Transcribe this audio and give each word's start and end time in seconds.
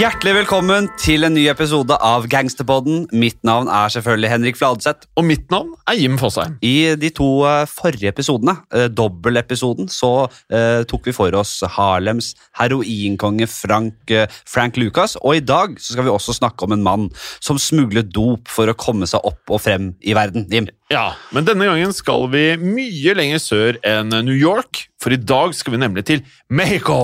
Hjertelig 0.00 0.32
velkommen 0.32 0.86
til 0.96 1.26
en 1.26 1.34
ny 1.36 1.42
episode 1.50 1.92
av 1.92 2.24
Gangsterpodden. 2.32 3.02
Mitt 3.20 3.36
navn 3.44 3.68
er 3.68 3.90
selvfølgelig 3.92 4.30
Henrik 4.32 4.56
Fladseth. 4.56 5.04
Og 5.20 5.26
mitt 5.28 5.50
navn 5.52 5.74
er 5.90 5.98
Jim 5.98 6.14
Fosheim. 6.16 6.54
I 6.64 6.94
de 6.96 7.10
to 7.12 7.26
eh, 7.44 7.66
forrige 7.68 8.08
episodene, 8.08 8.54
uh, 8.72 8.86
dobbeltepisoden, 8.88 9.90
så 9.92 10.24
eh, 10.24 10.86
tok 10.88 11.10
vi 11.10 11.12
for 11.12 11.36
oss 11.36 11.58
Harlems 11.74 12.30
heroinkonge 12.56 13.44
Frank, 13.52 13.98
eh, 14.08 14.24
Frank 14.48 14.80
Lucas. 14.80 15.18
Og 15.20 15.36
i 15.36 15.44
dag 15.44 15.76
så 15.76 15.92
skal 15.92 16.08
vi 16.08 16.14
også 16.14 16.38
snakke 16.38 16.64
om 16.64 16.78
en 16.78 16.86
mann 16.86 17.08
som 17.36 17.60
smuglet 17.60 18.08
dop 18.14 18.48
for 18.48 18.72
å 18.72 18.78
komme 18.80 19.10
seg 19.10 19.20
opp 19.28 19.52
og 19.52 19.60
frem 19.66 19.92
i 20.00 20.16
verden. 20.16 20.48
Jim. 20.48 20.70
Ja, 20.88 21.10
men 21.36 21.44
denne 21.44 21.68
gangen 21.68 21.92
skal 21.92 22.24
vi 22.32 22.54
mye 22.56 23.18
lenger 23.20 23.44
sør 23.50 23.82
enn 23.84 24.16
New 24.24 24.38
York, 24.38 24.86
for 25.00 25.12
i 25.14 25.16
dag 25.16 25.54
skal 25.56 25.72
vi 25.74 25.78
nemlig 25.80 26.04
til 26.10 26.20
Mexico 26.52 26.96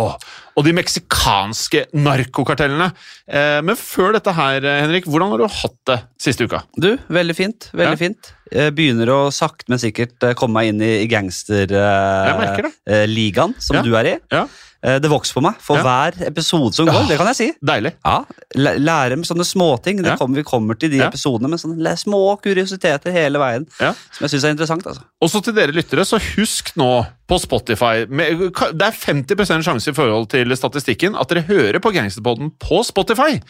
og 0.56 0.64
de 0.64 0.72
meksikanske 0.76 1.86
narkokartellene. 1.96 2.90
Eh, 3.28 3.60
men 3.64 3.76
før 3.76 4.12
dette 4.16 4.32
her, 4.36 4.64
eh, 4.64 4.80
Henrik, 4.84 5.04
hvordan 5.08 5.30
har 5.32 5.38
du 5.42 5.46
hatt 5.48 5.76
det 5.90 5.98
siste 6.20 6.44
uka? 6.48 6.62
Du, 6.80 6.94
veldig 7.12 7.36
fint. 7.36 7.70
Veldig 7.72 7.96
Ja. 7.96 8.02
fint. 8.06 8.32
Jeg 8.52 8.74
begynner 8.76 9.08
å 9.10 9.18
sakte, 9.32 9.64
men 9.68 9.78
sikkert 9.82 10.22
eh, 10.22 10.34
komme 10.38 10.54
meg 10.60 10.68
inn 10.74 10.80
i, 10.84 11.06
gangsterligaen 11.10 13.54
eh, 13.54 13.58
som 13.58 13.76
Ja. 13.76 13.82
du 13.82 13.94
er 13.96 14.04
i. 14.14 14.18
Ja. 14.32 14.46
Eh, 14.86 15.00
det 15.02 15.10
vokser 15.10 15.34
på 15.34 15.42
meg 15.42 15.56
for 15.58 15.80
Ja. 15.80 15.82
hver 15.82 16.26
episode 16.28 16.72
som 16.76 16.86
går, 16.86 17.08
det 17.08 17.16
kan 17.18 17.26
jeg 17.32 17.36
si. 17.36 17.52
Deilig. 17.66 17.92
Ja, 18.04 18.20
Lære 18.56 19.16
med 19.18 19.26
sånne 19.26 19.42
småting. 19.44 20.04
Ja. 20.04 20.14
kommer, 20.16 20.36
vi 20.36 20.44
kommer 20.46 20.78
til 20.78 20.90
de 20.92 21.00
episodene 21.02 21.50
med 21.50 21.58
sånne 21.58 21.96
små 21.98 22.38
kuriositeter 22.40 23.10
hele 23.12 23.38
veien. 23.42 23.66
Som 23.78 24.22
jeg 24.22 24.30
syns 24.30 24.44
er 24.44 24.54
interessant. 24.54 24.86
altså. 24.86 25.02
Også 25.20 25.42
til 25.42 25.54
dere 25.54 25.72
lyttere, 25.74 26.04
så 26.06 26.20
husk 26.36 26.70
nå 26.76 27.04
på 27.26 27.40
Spotify 27.42 28.06
med, 28.08 28.38
Det 28.38 28.86
er 28.86 28.92
50% 28.94 29.64
sjanse 29.66 29.88
i 29.90 29.92
forhold 29.96 30.28
til 30.30 30.46
statistikken 30.54 31.16
at 31.18 31.26
dere 31.28 31.42
hører 31.42 31.80
på 31.80 31.90
Gangsterpodden 31.92 32.52
på 32.60 32.84
Spotify. 32.86 33.40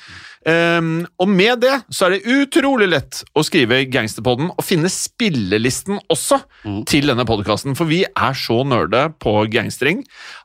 Ehm, 0.47 1.07
og 1.19 1.29
med 1.29 1.65
det 1.65 1.75
så 1.91 2.07
er 2.07 2.15
det 2.17 2.35
utrolig 2.37 2.87
lett 2.93 3.23
å 3.35 3.43
skrive 3.47 3.81
Gangsterpodden 3.91 4.53
og 4.53 4.63
finne 4.65 4.91
spillelisten 4.93 5.99
også 6.13 6.39
til 6.87 7.11
denne 7.11 7.27
podkasten. 7.27 7.75
For 7.79 7.91
vi 7.91 8.05
er 8.07 8.39
så 8.39 8.61
nerde 8.67 9.09
på 9.23 9.35
gangstering 9.51 10.05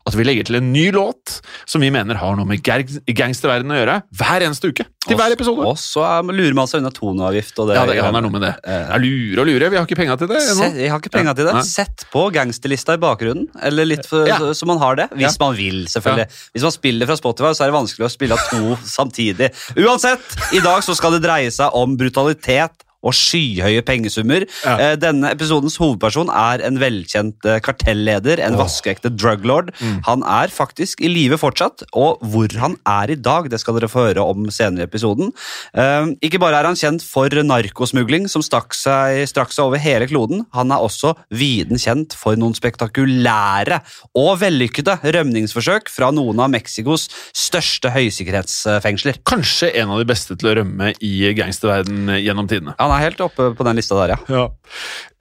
at 0.10 0.18
vi 0.18 0.26
legger 0.26 0.48
til 0.50 0.58
en 0.58 0.72
ny 0.74 0.88
låt 0.96 1.38
som 1.70 1.84
vi 1.86 1.92
mener 1.94 2.18
har 2.18 2.36
noe 2.38 2.50
med 2.50 2.64
gang- 2.66 2.90
gangsterverdenen 3.06 3.76
å 3.76 3.82
gjøre, 3.82 4.00
hver 4.18 4.48
eneste 4.48 4.72
uke. 4.74 4.88
Til 5.02 5.18
hver 5.18 5.34
episode. 5.34 5.64
Og 5.66 5.80
så 5.82 6.04
er- 6.06 6.28
lurer 6.30 6.54
man 6.54 6.68
seg 6.70 6.78
unna 6.84 6.92
toneavgift. 6.94 7.58
Og 7.60 7.68
det, 7.72 7.76
Ja, 7.76 7.86
det, 7.90 7.96
ja, 7.98 8.04
det 8.12 8.18
er 8.20 8.22
noe 8.22 8.30
med 8.36 8.42
det. 8.46 8.52
Jeg 8.64 9.02
lurer 9.02 9.40
og 9.42 9.48
lurer, 9.50 9.70
Vi 9.72 9.78
har 9.80 9.86
ikke 9.88 9.98
penga 9.98 10.16
til 10.16 10.28
det 10.30 10.38
ennå. 10.38 10.62
Se, 10.62 10.78
jeg 10.78 10.92
har 10.92 11.00
ikke 11.02 11.10
penger 11.16 11.34
til 11.40 11.46
det. 11.50 11.54
Nei. 11.58 11.64
Sett 11.66 12.06
på 12.14 12.32
gangsterlista 12.32 12.94
i 12.94 13.02
bakgrunnen, 13.02 13.48
eller 13.64 13.86
litt 13.90 14.06
for, 14.06 14.28
Ja. 14.30 14.38
så, 14.38 14.52
så 14.54 14.66
man 14.70 14.78
har 14.78 14.96
det. 14.96 15.10
Hvis 15.18 15.40
man 15.42 15.56
vil, 15.58 15.86
selvfølgelig. 15.90 16.28
Hvis 16.54 16.62
man 16.68 16.72
spiller 16.72 17.06
fra 17.10 17.18
Spotify, 17.18 17.50
så 17.58 17.66
er 17.66 17.72
det 17.72 17.78
vanskelig 17.80 18.06
å 18.06 18.12
spille 18.14 18.38
av 18.38 18.46
to 18.52 18.78
samtidig. 18.98 19.50
Uansett, 19.76 20.22
i 20.54 20.60
dag 20.62 20.84
så 20.86 20.94
skal 20.96 21.18
det 21.18 21.24
dreie 21.26 21.50
seg 21.50 21.74
om 21.74 21.98
brutalitet 21.98 22.72
og 23.02 23.16
skyhøye 23.18 23.82
pengesummer. 23.88 24.46
Ja. 24.66 24.76
Eh, 24.78 24.96
Denne 25.02 25.32
episodens 25.34 25.78
hovedperson 25.82 26.30
er 26.34 26.64
en 26.68 26.80
velkjent 26.82 27.48
eh, 27.50 27.60
kartelleder, 27.64 28.42
en 28.46 28.58
vaskeekte 28.60 29.12
druglord. 29.14 29.72
Mm. 29.82 30.00
Han 30.08 30.26
er 30.28 30.54
faktisk 30.54 31.02
i 31.02 31.10
live 31.12 31.40
fortsatt, 31.42 31.86
og 31.98 32.22
hvor 32.34 32.52
han 32.62 32.78
er 32.88 33.14
i 33.16 33.20
dag, 33.20 33.50
det 33.52 33.62
skal 33.62 33.78
dere 33.80 33.90
få 33.92 34.08
høre 34.10 34.26
om 34.26 34.50
senere 34.54 34.86
i 34.86 34.90
episoden. 34.90 35.32
Eh, 35.74 36.14
Ikke 36.28 36.42
bare 36.42 36.62
er 36.62 36.70
han 36.70 36.80
kjent 36.80 37.06
for 37.06 37.32
narkosmugling, 37.32 38.28
som 38.32 38.44
stakk 38.46 38.76
seg, 38.78 39.24
strakk 39.30 39.54
seg 39.56 39.66
over 39.70 39.82
hele 39.82 40.08
kloden, 40.10 40.46
han 40.56 40.72
er 40.74 40.84
også 40.84 41.16
viden 41.34 41.80
kjent 41.82 42.14
for 42.18 42.38
noen 42.40 42.56
spektakulære 42.58 43.82
og 44.18 44.32
vellykkede 44.42 45.00
rømningsforsøk 45.16 45.90
fra 45.92 46.12
noen 46.14 46.40
av 46.44 46.52
Mexicos 46.54 47.08
største 47.36 47.92
høysikkerhetsfengsler. 47.94 49.22
Kanskje 49.28 49.72
en 49.82 49.94
av 49.94 50.02
de 50.02 50.08
beste 50.10 50.38
til 50.38 50.52
å 50.52 50.56
rømme 50.62 50.92
i 51.04 51.14
gangsterverden 51.38 52.12
gjennom 52.22 52.50
tidene. 52.52 52.76
Han 52.80 52.91
er 52.94 53.04
helt 53.08 53.22
oppe 53.24 53.50
på 53.58 53.66
den 53.68 53.78
lista 53.80 53.96
der, 54.00 54.14
ja. 54.16 54.20
Ja. 54.32 54.44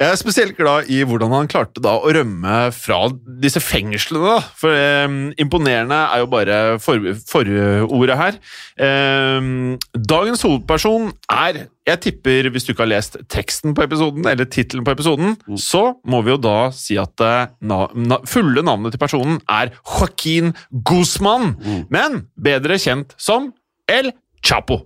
Jeg 0.00 0.12
er 0.14 0.18
spesielt 0.20 0.56
glad 0.56 0.88
i 0.92 1.00
hvordan 1.04 1.32
han 1.34 1.48
klarte 1.50 1.82
da 1.84 1.96
å 1.98 2.10
rømme 2.14 2.58
fra 2.72 3.00
disse 3.42 3.60
fengslene. 3.60 4.36
Da. 4.36 4.44
For 4.60 4.72
eh, 4.76 5.16
Imponerende 5.42 5.98
er 6.14 6.22
jo 6.22 6.28
bare 6.32 6.58
for- 6.80 7.10
forordet 7.28 8.16
her. 8.20 8.38
Eh, 8.80 9.76
dagens 9.96 10.42
hovedperson 10.46 11.12
er 11.32 11.66
Jeg 11.90 12.00
tipper, 12.04 12.46
hvis 12.52 12.66
du 12.68 12.70
ikke 12.72 12.84
har 12.84 12.90
lest 12.92 13.16
teksten 13.32 13.72
på 13.74 13.82
episoden, 13.82 14.26
eller 14.28 14.46
tittelen 14.46 14.84
på 14.86 14.92
episoden, 14.94 15.32
så 15.58 15.96
må 16.06 16.20
vi 16.22 16.30
jo 16.30 16.36
da 16.38 16.68
si 16.76 16.94
at 17.00 17.18
eh, 17.24 17.48
na, 17.66 17.80
na, 17.98 18.20
fulle 18.30 18.62
navnet 18.62 18.94
til 18.94 19.00
personen 19.02 19.40
er 19.50 19.72
Joaquin 19.80 20.52
Guzman, 20.86 21.56
men 21.90 22.20
bedre 22.38 22.78
kjent 22.78 23.16
som 23.18 23.50
El 23.90 24.12
Chapo. 24.44 24.84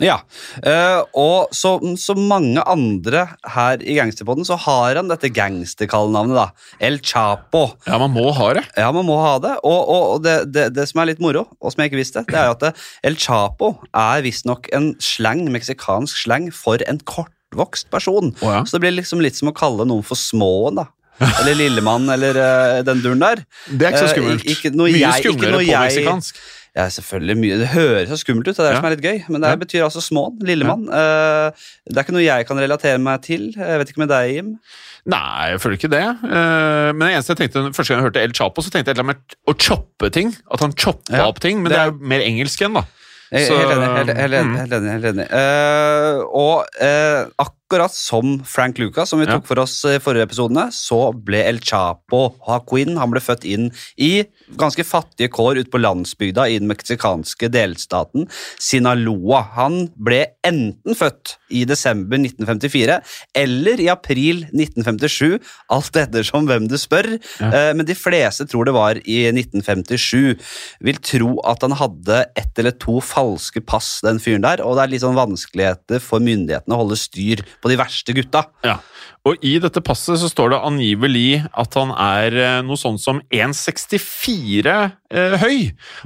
Ja, 0.00 0.14
uh, 0.64 1.02
og 1.20 1.50
som 1.52 1.98
så 2.00 2.14
mange 2.16 2.62
andre 2.64 3.26
her 3.52 3.82
i 3.84 3.92
Gangsterpodden, 3.98 4.46
så 4.48 4.56
har 4.56 4.96
han 4.96 5.10
dette 5.10 5.28
gangsterkallenavnet, 5.36 6.32
da. 6.38 6.46
El 6.80 6.96
Chapo. 7.04 7.66
Ja, 7.84 7.98
man 8.00 8.14
må 8.14 8.30
ha 8.32 8.46
det. 8.56 8.62
Ja, 8.80 8.88
man 8.96 9.04
må 9.04 9.18
ha 9.20 9.34
det. 9.44 9.52
Og, 9.60 9.82
og, 9.92 10.06
og 10.14 10.22
det, 10.24 10.38
det, 10.54 10.64
det 10.78 10.86
som 10.88 11.02
er 11.02 11.10
litt 11.10 11.20
moro, 11.20 11.44
og 11.60 11.74
som 11.74 11.84
jeg 11.84 11.92
ikke 11.92 12.00
visste, 12.00 12.24
det 12.30 12.40
er 12.40 12.48
jo 12.48 12.56
at 12.56 12.80
El 13.04 13.20
Chapo 13.20 13.74
er 13.92 14.24
visstnok 14.24 14.72
en 14.72 14.94
slang, 15.02 15.44
meksikansk 15.52 16.22
slang 16.24 16.48
for 16.56 16.80
en 16.88 17.02
kortvokst 17.04 17.90
person. 17.92 18.32
Oh, 18.40 18.48
ja. 18.48 18.64
Så 18.64 18.78
det 18.78 18.86
blir 18.86 18.96
liksom 18.96 19.20
litt 19.20 19.36
som 19.36 19.52
å 19.52 19.56
kalle 19.60 19.84
noen 19.92 20.06
for 20.08 20.16
småen, 20.16 20.80
da. 20.80 20.88
Eller 21.42 21.54
lillemann, 21.54 22.08
eller 22.10 22.40
uh, 22.40 22.80
den 22.88 23.04
duren 23.04 23.20
der. 23.22 23.44
Det 23.68 23.84
er 23.86 23.92
ikke 23.92 24.06
så 24.08 24.14
skummelt. 24.16 24.40
skummelt. 24.40 24.56
ikke 24.56 24.72
noe 24.74 24.88
Mye 24.96 25.12
skumlere 25.20 25.60
på 25.60 25.68
jeg- 25.68 25.84
meksikansk. 25.84 26.40
Ja, 26.72 26.86
selvfølgelig 26.88 27.34
mye. 27.36 27.56
Det 27.60 27.66
høres 27.74 28.08
så 28.08 28.16
skummelt 28.16 28.46
ut, 28.48 28.56
det 28.56 28.62
er 28.64 28.70
det 28.70 28.78
som 28.78 28.86
er 28.88 28.94
litt 28.94 29.04
gøy. 29.04 29.18
Men 29.34 29.44
det 29.44 29.50
betyr 29.60 29.82
altså 29.84 30.00
småen, 30.00 30.38
lillemann. 30.48 30.86
Eh, 30.88 31.66
det 31.84 31.98
er 32.00 32.06
ikke 32.06 32.14
noe 32.16 32.24
jeg 32.24 32.46
kan 32.48 32.60
relatere 32.62 33.02
meg 33.02 33.20
til. 33.26 33.50
Jeg 33.52 33.82
vet 33.82 33.92
ikke 33.92 34.00
med 34.00 34.08
deg, 34.14 34.30
Jim. 34.38 34.54
Nei, 35.12 35.50
jeg 35.50 35.60
føler 35.60 35.76
ikke 35.76 35.92
det. 35.92 36.02
Eh, 36.06 36.88
men 36.94 37.04
det 37.04 37.10
eneste 37.18 37.34
jeg 37.34 37.42
tenkte, 37.42 37.66
første 37.76 37.92
gang 37.92 38.00
jeg 38.00 38.08
hørte 38.08 38.24
El 38.24 38.34
Chapo, 38.38 38.64
så 38.64 38.72
tenkte 38.72 38.94
jeg 38.94 39.02
et 39.02 39.10
med 39.10 39.36
å 39.44 39.56
choppe 39.58 40.08
ting. 40.16 40.32
At 40.48 40.64
han 40.64 40.72
choppa 40.72 41.20
Ja, 41.20 41.28
opp 41.28 41.44
ting. 41.44 41.60
Men 41.60 41.74
det 41.74 41.80
er- 41.82 41.92
jo 41.92 41.98
mer 42.00 42.24
engelsk 42.24 42.64
igjen, 42.64 42.80
da. 42.80 42.86
Så- 43.32 43.56
helt 43.56 43.72
enig. 43.76 44.16
Helt, 44.16 44.16
enig, 44.16 44.44
mm. 44.44 44.56
helt 44.60 44.72
enig, 44.78 44.90
helt 44.92 45.06
enig. 45.12 45.28
Uh, 45.32 46.24
og 46.36 46.66
uh, 46.80 47.28
akkurat 47.72 47.94
som 47.94 48.42
Frank 48.44 48.76
Lucas, 48.78 49.08
som 49.08 49.20
vi 49.22 49.26
tok 49.26 49.46
for 49.48 49.62
oss 49.62 49.78
i 49.88 49.96
forrige 50.02 50.26
episode, 50.26 50.66
så 50.76 50.98
ble 51.16 51.40
El 51.48 51.60
Chapo 51.64 52.34
Haquin 52.44 52.98
han 53.00 53.12
ble 53.12 53.22
født 53.24 53.46
inn 53.48 53.70
i 53.96 54.26
ganske 54.60 54.84
fattige 54.84 55.30
kår 55.32 55.62
ute 55.62 55.72
på 55.72 55.80
landsbygda 55.80 56.44
i 56.52 56.58
den 56.60 56.68
meksikanske 56.68 57.48
delstaten 57.48 58.26
Sinaloa. 58.60 59.40
Han 59.56 59.86
ble 59.96 60.26
enten 60.44 60.98
født 60.98 61.38
i 61.48 61.62
desember 61.68 62.20
1954 62.20 62.98
eller 63.40 63.80
i 63.80 63.88
april 63.92 64.44
1957, 64.50 65.40
alt 65.72 66.00
ettersom 66.02 66.50
hvem 66.50 66.68
du 66.68 66.76
spør. 66.80 67.14
ja. 67.40 67.72
Men 67.72 67.88
de 67.88 67.96
fleste 67.96 68.44
tror 68.50 68.68
det 68.68 68.76
var 68.76 69.00
i 69.00 69.22
1957. 69.30 70.36
Vil 70.84 71.00
tro 71.00 71.38
at 71.48 71.64
han 71.64 71.72
hadde 71.78 72.20
ett 72.36 72.60
eller 72.60 72.76
to 72.76 72.98
falske 73.00 73.64
pass, 73.64 73.94
den 74.04 74.20
fyren 74.20 74.44
der, 74.44 74.60
og 74.60 74.76
det 74.76 74.84
er 74.84 74.92
litt 74.92 75.04
sånn 75.06 75.16
vanskeligheter 75.16 76.02
for 76.04 76.20
myndighetene 76.20 76.76
å 76.76 76.82
holde 76.82 77.00
styr 77.00 77.44
på 77.62 77.70
de 77.70 77.78
verste 77.80 78.14
gutta. 78.16 78.46
Ja. 78.66 78.78
Og 79.28 79.42
i 79.46 79.56
dette 79.62 79.82
passet 79.84 80.18
så 80.18 80.30
står 80.30 80.52
det 80.52 80.62
angivelig 80.66 81.42
at 81.46 81.76
han 81.78 81.92
er 81.94 82.34
eh, 82.34 82.60
noe 82.66 82.78
sånn 82.80 82.98
som 83.00 83.22
1,64 83.30 84.72
eh, 85.14 85.36
høy. 85.42 85.58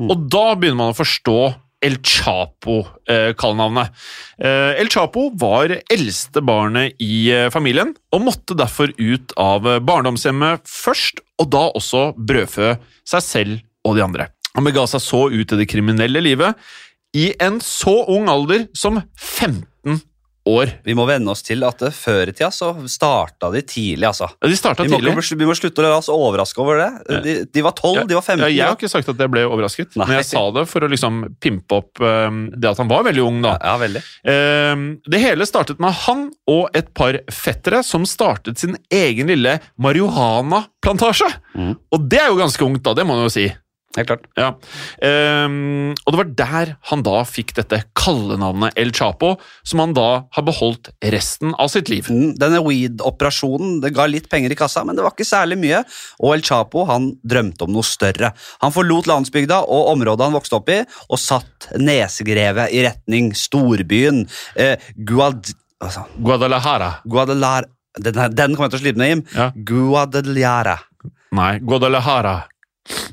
Og 0.04 0.26
da 0.28 0.50
begynner 0.54 0.82
man 0.82 0.92
å 0.92 0.98
forstå 0.98 1.38
El 1.86 1.98
Chapo-kallenavnet. 2.00 3.92
Eh, 4.40 4.80
El 4.80 4.90
Chapo 4.92 5.28
var 5.38 5.74
eldste 5.92 6.42
barnet 6.44 6.96
i 7.02 7.28
eh, 7.32 7.50
familien, 7.52 7.94
og 8.12 8.24
måtte 8.26 8.56
derfor 8.58 8.92
ut 8.96 9.34
av 9.40 9.68
eh, 9.68 9.82
barndomshjemmet 9.84 10.64
først, 10.68 11.20
og 11.40 11.52
da 11.52 11.66
også 11.76 12.10
brødfø 12.16 12.74
seg 13.06 13.24
selv 13.24 13.62
og 13.86 13.96
de 13.98 14.04
andre. 14.06 14.30
Han 14.56 14.64
bega 14.66 14.86
seg 14.88 15.04
så 15.04 15.26
ut 15.28 15.52
i 15.52 15.60
det 15.60 15.68
kriminelle 15.68 16.22
livet 16.24 16.56
i 17.16 17.30
en 17.40 17.60
så 17.64 17.94
ung 18.12 18.28
alder 18.32 18.66
som 18.76 18.98
15 19.14 19.62
år. 20.46 20.70
Vi 20.86 20.94
må 20.96 21.06
venne 21.08 21.32
oss 21.32 21.42
til 21.46 21.64
at 21.66 21.82
eh, 21.84 21.94
før 21.94 22.30
i 22.30 22.34
tida 22.34 22.50
så 22.54 22.72
starta 22.90 23.50
de 23.54 23.62
tidlig, 23.66 24.06
altså. 24.08 24.28
Ja, 24.38 24.50
De 24.50 24.58
starta 24.58 24.86
Vi 24.86 24.92
må, 24.92 25.14
vi 25.20 25.48
må 25.48 25.56
slutte 25.58 25.82
å 25.82 25.86
la 25.86 25.98
oss 25.98 26.10
overraske 26.12 26.62
over 26.62 26.80
det. 26.82 27.20
De, 27.24 27.34
de 27.50 27.64
var 27.66 27.74
12, 27.76 28.06
de 28.08 28.18
var 28.18 28.24
15. 28.24 28.44
Ja, 28.44 28.50
jeg 28.52 28.64
har 28.64 28.78
ikke 28.78 28.90
sagt 28.92 29.10
at 29.12 29.24
jeg 29.24 29.32
ble 29.32 29.44
overrasket, 29.48 29.96
Nei. 29.98 30.06
men 30.06 30.20
jeg 30.20 30.28
sa 30.30 30.44
det 30.54 30.66
for 30.70 30.86
å 30.86 30.90
liksom 30.92 31.20
pimpe 31.42 31.80
opp 31.80 32.02
um, 32.02 32.46
det 32.54 32.70
at 32.70 32.82
han 32.82 32.90
var 32.90 33.04
veldig 33.08 33.26
ung. 33.26 33.42
da. 33.44 33.56
ja, 33.60 33.76
veldig. 33.82 34.04
Um, 34.22 34.86
det 35.06 35.22
hele 35.22 35.48
startet 35.48 35.82
med 35.82 35.94
han 36.06 36.26
og 36.52 36.78
et 36.78 36.92
par 36.96 37.18
fettere 37.32 37.82
som 37.86 38.06
startet 38.08 38.62
sin 38.62 38.78
egen 38.92 39.32
lille 39.32 39.58
marihuana-plantasje. 39.82 41.30
Mhm. 41.56 41.76
Og 41.96 42.10
det 42.10 42.22
er 42.22 42.30
jo 42.30 42.40
ganske 42.40 42.66
ungt, 42.66 42.84
da, 42.86 42.94
det 42.96 43.06
må 43.06 43.16
man 43.18 43.26
jo 43.26 43.34
si. 43.34 43.48
Helt 43.96 44.08
klart. 44.10 44.26
Ja. 44.36 44.50
Um, 45.00 45.94
og 46.04 46.12
det 46.12 46.18
var 46.20 46.30
der 46.40 46.72
han 46.90 47.02
da 47.06 47.22
fikk 47.28 47.54
dette 47.56 47.78
kallenavnet 47.96 48.76
El 48.78 48.90
Chapo, 48.96 49.34
som 49.66 49.80
han 49.82 49.94
da 49.96 50.08
har 50.36 50.44
beholdt 50.46 50.90
resten 51.12 51.54
av 51.56 51.70
sitt 51.72 51.88
liv. 51.92 52.08
Mm, 52.12 52.34
Denne 52.40 52.60
weed-operasjonen 52.66 53.78
det 53.82 53.94
ga 53.96 54.04
litt 54.10 54.28
penger 54.32 54.52
i 54.52 54.58
kassa, 54.58 54.84
men 54.84 54.96
det 54.98 55.04
var 55.06 55.14
ikke 55.16 55.26
særlig 55.28 55.58
mye. 55.62 55.80
Og 56.20 56.34
El 56.36 56.44
Chapo 56.46 56.84
han 56.90 57.12
drømte 57.24 57.64
om 57.66 57.72
noe 57.76 57.86
større. 57.86 58.32
Han 58.64 58.74
forlot 58.74 59.08
landsbygda 59.10 59.62
og 59.64 59.92
området 59.94 60.26
han 60.28 60.36
vokste 60.36 60.58
opp 60.60 60.68
i, 60.74 60.82
og 61.08 61.20
satt 61.22 61.70
nesegrevet 61.80 62.74
i 62.76 62.84
retning 62.86 63.32
storbyen 63.36 64.26
eh, 64.60 64.76
Guad... 65.08 65.52
Altså, 65.80 66.04
Guadalajara. 66.20 66.98
Guadalar... 67.08 67.66
Den, 67.96 68.12
her- 68.20 68.28
den 68.36 68.52
kommer 68.52 68.68
jeg 68.68 68.74
til 68.76 68.80
å 68.82 68.84
slippe 68.84 69.00
ned, 69.00 69.08
Jim. 69.14 69.20
Ja. 69.32 69.46
Guadalajara. 69.70 70.74
Nei, 71.36 71.54
Guadalajara. 71.64 72.34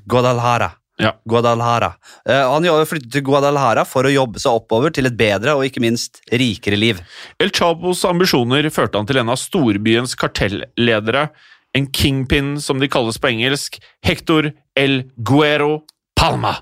Guadalajara. 0.09 0.71
Ja. 1.01 1.15
Guadalajara. 1.25 1.93
Eh, 2.29 2.51
han 2.51 2.85
flyttet 2.85 3.11
til 3.11 3.25
Guadalajara 3.25 3.85
for 3.85 4.05
å 4.05 4.13
jobbe 4.13 4.41
seg 4.41 4.59
oppover 4.59 4.93
til 4.93 5.09
et 5.09 5.17
bedre 5.17 5.55
og 5.57 5.65
ikke 5.65 5.81
minst 5.81 6.21
rikere 6.31 6.77
liv. 6.77 7.01
El 7.41 7.49
Chapos 7.49 8.03
ambisjoner 8.05 8.69
førte 8.69 9.01
han 9.01 9.09
til 9.09 9.23
en 9.23 9.33
av 9.33 9.41
storbyens 9.41 10.13
kartelledere, 10.19 11.29
en 11.73 11.89
kingpin 11.89 12.59
som 12.61 12.77
de 12.77 12.91
kalles 12.91 13.17
på 13.17 13.31
engelsk, 13.31 13.79
Hector 14.05 14.51
El 14.77 15.01
Guero 15.17 15.81
Palma. 16.13 16.53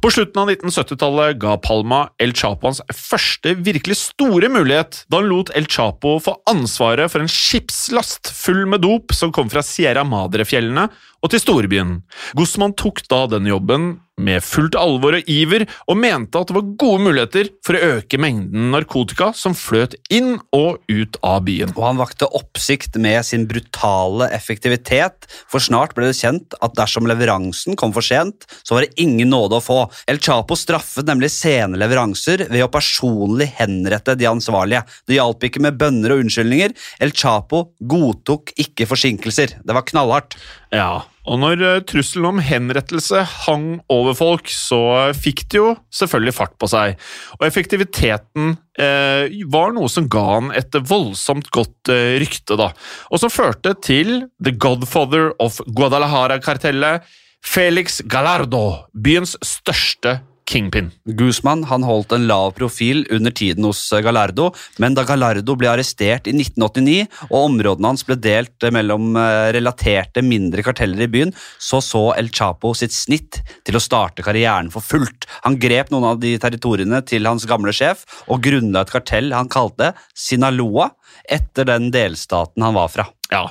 På 0.00 0.10
slutten 0.10 0.40
av 0.42 0.50
1970-tallet 0.50 1.38
ga 1.42 1.56
Palma 1.62 2.00
El 2.22 2.32
Chapo 2.36 2.68
hans 2.68 2.80
første 2.94 3.54
virkelig 3.66 3.98
store 4.00 4.48
mulighet 4.52 5.02
da 5.10 5.20
han 5.20 5.28
lot 5.30 5.52
El 5.58 5.68
Chapo 5.70 6.16
få 6.22 6.36
ansvaret 6.50 7.12
for 7.12 7.22
en 7.22 7.30
skipslast 7.30 8.30
full 8.34 8.64
med 8.70 8.84
dop 8.86 9.14
som 9.16 9.34
kom 9.34 9.50
fra 9.52 9.62
Sierra 9.66 10.06
Madre-fjellene 10.08 10.88
og 11.24 11.32
til 11.32 11.40
storbyen. 11.40 11.98
Guzman 12.36 12.76
tok 12.76 13.00
da 13.08 13.24
den 13.32 13.48
jobben 13.48 13.94
med 14.20 14.44
fullt 14.46 14.76
alvor 14.78 15.16
og 15.18 15.30
iver, 15.30 15.64
og 15.90 15.98
mente 15.98 16.38
at 16.38 16.50
det 16.50 16.54
var 16.54 16.66
gode 16.78 17.02
muligheter 17.02 17.48
for 17.66 17.74
å 17.74 17.94
øke 17.96 18.18
mengden 18.22 18.70
narkotika 18.70 19.32
som 19.34 19.56
fløt 19.58 19.96
inn 20.14 20.36
og 20.54 20.84
ut 20.86 21.18
av 21.26 21.40
byen. 21.48 21.72
Og 21.74 21.82
han 21.82 21.98
vakte 21.98 22.28
oppsikt 22.38 22.98
med 23.02 23.24
sin 23.26 23.48
brutale 23.50 24.28
effektivitet, 24.36 25.26
for 25.50 25.62
snart 25.62 25.96
ble 25.96 26.06
det 26.10 26.18
kjent 26.20 26.54
at 26.62 26.76
dersom 26.78 27.08
leveransen 27.10 27.78
kom 27.80 27.94
for 27.96 28.06
sent, 28.06 28.46
så 28.62 28.76
var 28.76 28.86
det 28.86 29.02
ingen 29.02 29.32
nåde 29.34 29.58
å 29.58 29.64
få. 29.64 29.80
El 30.10 30.22
Chapo 30.22 30.58
straffet 30.58 31.08
nemlig 31.10 31.32
sene 31.34 31.80
leveranser 31.80 32.46
ved 32.52 32.62
å 32.62 32.70
personlig 32.72 33.50
henrette 33.58 34.14
de 34.18 34.28
ansvarlige. 34.30 34.84
Det 35.08 35.18
hjalp 35.18 35.48
ikke 35.48 35.64
med 35.64 35.80
bønner 35.80 36.14
og 36.14 36.22
unnskyldninger. 36.22 36.76
El 37.02 37.14
Chapo 37.16 37.66
godtok 37.82 38.54
ikke 38.62 38.86
forsinkelser. 38.90 39.58
Det 39.64 39.74
var 39.74 39.86
knallhardt. 39.90 40.38
Ja, 40.74 41.02
og 41.24 41.40
når 41.40 41.62
eh, 41.64 41.80
trusselen 41.88 42.34
om 42.34 42.42
henrettelse 42.44 43.22
hang 43.46 43.68
over 43.92 44.16
folk, 44.18 44.50
så 44.52 45.12
fikk 45.16 45.46
det 45.52 45.60
jo 45.60 45.70
selvfølgelig 45.94 46.36
fart 46.36 46.56
på 46.60 46.68
seg. 46.70 46.98
Og 47.38 47.46
effektiviteten 47.48 48.54
eh, 48.80 49.32
var 49.52 49.72
noe 49.76 49.88
som 49.92 50.08
ga 50.12 50.24
han 50.34 50.52
et 50.56 50.76
voldsomt 50.90 51.48
godt 51.54 51.92
eh, 51.92 52.18
rykte, 52.22 52.58
da. 52.60 52.70
Og 53.10 53.22
som 53.22 53.32
førte 53.32 53.74
til 53.84 54.26
The 54.44 54.52
Godfather 54.52 55.32
of 55.42 55.62
Guadalajara-kartellet, 55.72 57.08
Felix 57.44 58.00
Gallardo, 58.08 58.86
byens 58.96 59.36
største 59.44 60.18
kingpin. 60.48 60.90
Guzman 61.18 61.64
han 61.70 61.84
holdt 61.86 62.12
en 62.14 62.26
lav 62.28 62.52
profil 62.58 63.04
under 63.14 63.32
tiden 63.34 63.64
hos 63.66 63.80
Gallardo, 64.04 64.50
men 64.82 64.96
da 64.96 65.04
Gallardo 65.08 65.56
ble 65.58 65.70
arrestert 65.72 66.28
i 66.28 66.34
1989 66.36 67.06
og 67.30 67.38
områdene 67.40 67.92
hans 67.92 68.04
ble 68.06 68.16
delt 68.20 68.66
mellom 68.74 69.16
eh, 69.20 69.50
relaterte 69.56 70.24
mindre 70.24 70.64
karteller 70.66 71.06
i 71.06 71.10
byen, 71.10 71.34
så 71.58 71.80
så 71.84 72.06
El 72.18 72.30
Chapo 72.34 72.74
sitt 72.76 72.94
snitt 72.94 73.40
til 73.64 73.78
å 73.78 73.82
starte 73.82 74.24
karrieren 74.26 74.70
for 74.74 74.84
fullt. 74.84 75.28
Han 75.46 75.58
grep 75.60 75.92
noen 75.94 76.10
av 76.12 76.20
de 76.22 76.36
territoriene 76.40 77.00
til 77.08 77.26
hans 77.28 77.48
gamle 77.48 77.74
sjef 77.74 78.04
og 78.28 78.44
grunnla 78.44 78.84
et 78.84 78.94
kartell 78.94 79.32
han 79.34 79.50
kalte 79.52 79.94
Sinaloa, 80.14 80.90
etter 81.30 81.68
den 81.68 81.90
delstaten 81.94 82.64
han 82.64 82.76
var 82.76 82.90
fra. 82.92 83.08
Ja, 83.32 83.46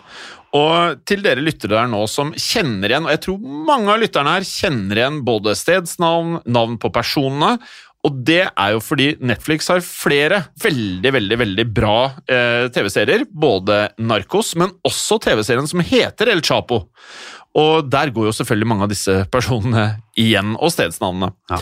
og 0.54 1.00
til 1.10 1.24
dere 1.26 1.42
lyttere 1.42 1.74
der 1.80 1.90
nå 1.90 2.04
som 2.12 2.34
kjenner 2.38 2.92
igjen, 2.92 3.08
og 3.08 3.16
jeg 3.16 3.24
tror 3.26 3.56
mange 3.70 3.90
av 3.90 4.04
lytterne 4.04 4.36
her 4.36 4.46
kjenner 4.46 5.00
igjen 5.02 5.24
både 5.26 5.56
stedsnavn, 5.58 6.44
navn 6.46 6.78
på 6.82 6.92
personene, 6.94 7.56
og 8.04 8.18
det 8.28 8.42
er 8.50 8.74
jo 8.76 8.82
fordi 8.84 9.14
Netflix 9.24 9.70
har 9.72 9.84
flere 9.86 10.42
veldig, 10.60 11.12
veldig, 11.16 11.38
veldig 11.40 11.66
bra 11.72 11.98
eh, 12.28 12.66
TV-serier, 12.76 13.24
både 13.32 13.86
Narkos, 14.04 14.52
men 14.60 14.74
også 14.84 15.22
TV-serien 15.24 15.70
som 15.72 15.84
heter 15.88 16.34
El 16.34 16.44
Chapo. 16.44 16.82
Og 17.56 17.88
der 17.88 18.12
går 18.12 18.28
jo 18.28 18.36
selvfølgelig 18.36 18.70
mange 18.70 18.88
av 18.88 18.92
disse 18.92 19.16
personene 19.32 19.86
igjen, 20.20 20.58
og 20.60 20.74
stedsnavnene. 20.76 21.32
Ja. 21.54 21.62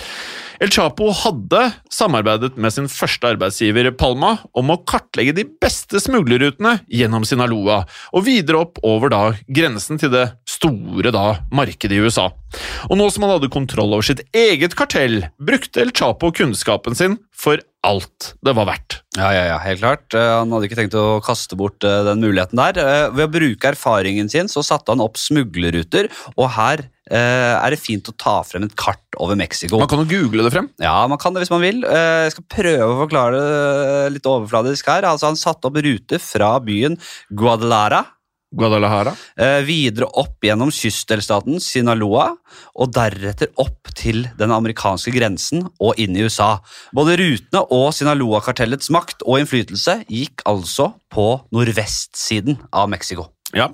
El 0.62 0.70
Chapo 0.70 1.08
hadde 1.10 1.62
samarbeidet 1.90 2.54
med 2.62 2.70
sin 2.76 2.86
første 2.86 3.32
arbeidsgiver 3.32 3.88
Palma 3.98 4.36
om 4.54 4.70
å 4.70 4.76
kartlegge 4.86 5.34
de 5.34 5.46
beste 5.64 5.98
smuglerrutene 6.04 6.76
gjennom 6.86 7.26
Sinaloa, 7.26 7.80
og 8.14 8.28
videre 8.28 8.62
opp 8.62 8.78
over 8.86 9.10
da 9.10 9.22
grensen 9.50 9.98
til 9.98 10.14
det 10.14 10.28
store 10.46 11.10
da 11.16 11.40
markedet 11.50 11.98
i 11.98 12.04
USA. 12.06 12.28
Og 12.92 13.00
nå 13.00 13.10
som 13.10 13.26
han 13.26 13.34
hadde 13.40 13.50
kontroll 13.50 13.96
over 13.98 14.06
sitt 14.06 14.22
eget 14.38 14.78
kartell, 14.78 15.24
brukte 15.42 15.82
El 15.82 15.96
Chapo 15.98 16.30
kunnskapen 16.30 16.94
sin 17.00 17.18
for 17.34 17.58
alt 17.88 18.34
det 18.46 18.54
var 18.54 18.68
verdt. 18.70 19.00
Ja, 19.18 19.32
ja, 19.34 19.44
ja, 19.50 19.58
helt 19.64 19.82
klart. 19.82 20.14
Eh, 20.14 20.32
Han 20.38 20.52
hadde 20.54 20.68
ikke 20.70 20.78
tenkt 20.78 20.96
å 20.98 21.20
kaste 21.26 21.58
bort 21.60 21.84
eh, 21.88 22.04
den 22.06 22.22
muligheten 22.22 22.60
der. 22.62 22.78
Eh, 22.78 23.06
Ved 23.18 23.26
å 23.28 23.34
bruke 23.34 23.72
erfaringen 23.72 24.30
sin 24.32 24.50
så 24.52 24.62
satte 24.66 24.94
han 24.94 25.02
opp 25.04 25.18
smuglerruter, 25.20 26.12
og 26.38 26.52
her 26.58 26.88
er 27.12 27.74
det 27.74 27.80
fint 27.82 28.08
å 28.08 28.14
ta 28.16 28.38
frem 28.48 28.64
et 28.64 28.76
kart 28.80 29.18
over 29.20 29.36
Mexico. 29.36 29.76
Man 29.82 29.90
kan 29.92 30.00
jo 30.00 30.08
google 30.08 30.46
det 30.46 30.54
frem. 30.54 30.70
Ja, 30.80 30.94
man 31.12 31.20
kan 31.20 31.34
det 31.36 31.42
hvis 31.42 31.52
man 31.52 31.60
vil. 31.60 31.82
Jeg 31.84 32.32
skal 32.32 32.46
prøve 32.56 32.88
å 32.88 33.00
forklare 33.02 33.42
det 33.42 34.14
litt 34.16 34.30
overfladisk 34.32 34.88
her. 34.88 35.04
Altså, 35.10 35.28
han 35.28 35.36
satte 35.42 35.68
opp 35.68 35.82
ruter 35.84 36.22
fra 36.24 36.54
byen 36.64 36.96
Guadalajara, 37.36 38.06
Guadalajara. 38.52 39.16
eh, 39.38 39.62
videre 39.64 40.10
opp 40.20 40.44
gjennom 40.44 40.72
kystdelstaten 40.72 41.60
Sinaloa, 41.64 42.32
og 42.76 42.94
deretter 42.94 43.52
opp 43.62 43.92
til 43.96 44.26
den 44.38 44.52
amerikanske 44.52 45.14
grensen 45.16 45.68
og 45.80 46.00
inn 46.02 46.16
i 46.16 46.26
USA. 46.28 46.60
Både 46.94 47.18
rutene 47.20 47.64
og 47.72 47.92
Sinaloa-kartellets 47.96 48.92
makt 48.92 49.24
og 49.26 49.40
innflytelse 49.42 50.02
gikk 50.10 50.44
altså 50.46 50.94
på 51.12 51.28
nordvestsiden 51.56 52.60
av 52.74 52.90
Mexico. 52.92 53.30
Ja. 53.56 53.72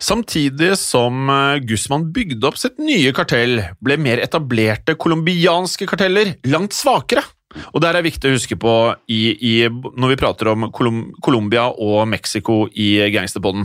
Samtidig 0.00 0.74
som 0.80 1.28
eh, 1.30 1.62
Guzman 1.68 2.08
bygde 2.12 2.46
opp 2.48 2.58
sitt 2.60 2.78
nye 2.82 3.12
kartell, 3.16 3.60
ble 3.84 3.98
mer 4.00 4.22
etablerte 4.24 4.96
colombianske 4.98 5.88
karteller 5.90 6.36
langt 6.48 6.76
svakere. 6.76 7.24
Og 7.72 7.80
det 7.80 7.88
er 7.88 8.04
viktig 8.04 8.28
å 8.28 8.36
huske 8.36 8.58
på 8.60 8.74
i, 9.08 9.22
i, 9.32 9.54
når 9.68 10.12
vi 10.12 10.20
prater 10.20 10.50
om 10.52 10.68
Colom 10.74 11.06
Colombia 11.24 11.68
og 11.72 12.02
Mexico 12.10 12.66
i 12.68 12.96
gangsterpodden. 13.14 13.64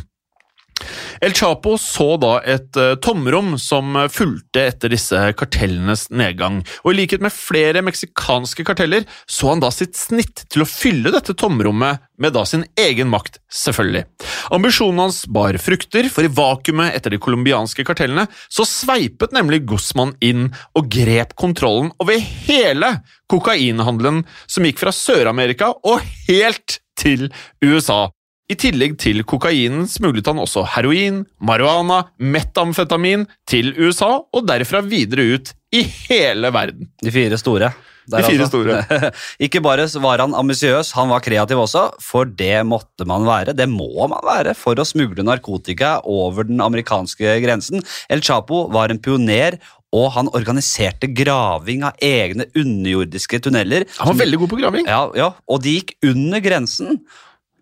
El 1.24 1.36
Chapo 1.38 1.76
så 1.82 2.14
da 2.22 2.36
et 2.46 2.80
uh, 2.80 2.96
tomrom 3.04 3.56
som 3.62 3.96
fulgte 4.12 4.68
etter 4.70 4.94
disse 4.94 5.20
kartellenes 5.40 6.10
nedgang, 6.14 6.62
og 6.84 6.94
i 6.94 6.98
likhet 7.02 7.24
med 7.24 7.34
flere 7.36 7.84
meksikanske 7.86 8.66
karteller 8.68 9.08
så 9.30 9.54
han 9.54 9.64
da 9.64 9.72
sitt 9.74 9.98
snitt 10.00 10.46
til 10.52 10.66
å 10.66 10.70
fylle 10.70 11.14
dette 11.14 11.36
tomrommet 11.38 12.04
med 12.22 12.36
da 12.36 12.44
sin 12.48 12.64
egen 12.80 13.10
makt, 13.12 13.40
selvfølgelig. 13.52 14.06
Ambisjonen 14.54 15.02
hans 15.06 15.24
bar 15.28 15.58
frukter, 15.62 16.08
for 16.14 16.26
i 16.26 16.32
vakuumet 16.32 16.96
etter 16.96 17.14
de 17.14 17.22
colombianske 17.22 17.86
kartellene 17.88 18.28
så 18.48 18.66
sveipet 18.68 19.34
nemlig 19.36 19.64
Guzman 19.70 20.16
inn 20.24 20.50
og 20.78 20.90
grep 20.94 21.36
kontrollen 21.40 21.92
over 22.04 22.20
hele 22.20 22.96
kokainhandelen 23.32 24.24
som 24.46 24.68
gikk 24.68 24.82
fra 24.84 24.94
Sør-Amerika 24.96 25.74
og 25.84 26.04
helt 26.28 26.80
til 27.00 27.30
USA. 27.64 28.08
I 28.52 28.58
tillegg 28.60 28.98
til 29.00 29.24
kokainen 29.24 29.86
smuglet 29.88 30.28
han 30.28 30.42
også 30.44 30.66
heroin, 30.76 31.22
marihuana, 31.40 32.02
metamfetamin 32.20 33.24
til 33.48 33.72
USA 33.80 34.18
og 34.20 34.48
derfra 34.50 34.84
videre 34.84 35.38
ut 35.38 35.54
i 35.74 35.86
hele 36.10 36.52
verden. 36.54 36.90
De 37.02 37.14
fire 37.14 37.40
store. 37.40 37.72
De 38.12 38.20
fire 38.26 38.50
store. 38.50 38.82
Ikke 39.46 39.62
bare 39.64 39.86
var 40.04 40.20
han 40.26 40.36
ambisiøs, 40.36 40.92
han 40.98 41.08
var 41.14 41.24
kreativ 41.24 41.62
også, 41.64 41.86
for 42.04 42.28
det 42.28 42.66
måtte 42.68 43.08
man 43.08 43.24
være. 43.24 43.56
Det 43.56 43.70
må 43.72 44.10
man 44.12 44.20
være 44.28 44.58
for 44.60 44.76
å 44.76 44.88
smugle 44.88 45.24
narkotika 45.24 46.02
over 46.04 46.50
den 46.50 46.60
amerikanske 46.64 47.40
grensen. 47.46 47.80
El 48.12 48.26
Chapo 48.26 48.66
var 48.76 48.92
en 48.92 49.00
pioner 49.00 49.62
og 49.94 50.10
han 50.16 50.32
organiserte 50.34 51.08
graving 51.14 51.84
av 51.88 52.00
egne 52.04 52.50
underjordiske 52.58 53.40
tunneler. 53.46 53.86
Han 54.00 54.12
var 54.12 54.24
veldig 54.26 54.40
god 54.42 54.52
på 54.52 54.60
graving. 54.64 54.90
Ja, 54.90 55.04
ja, 55.16 55.30
og 55.48 55.62
de 55.64 55.78
gikk 55.78 55.96
under 56.10 56.42
grensen. 56.44 56.98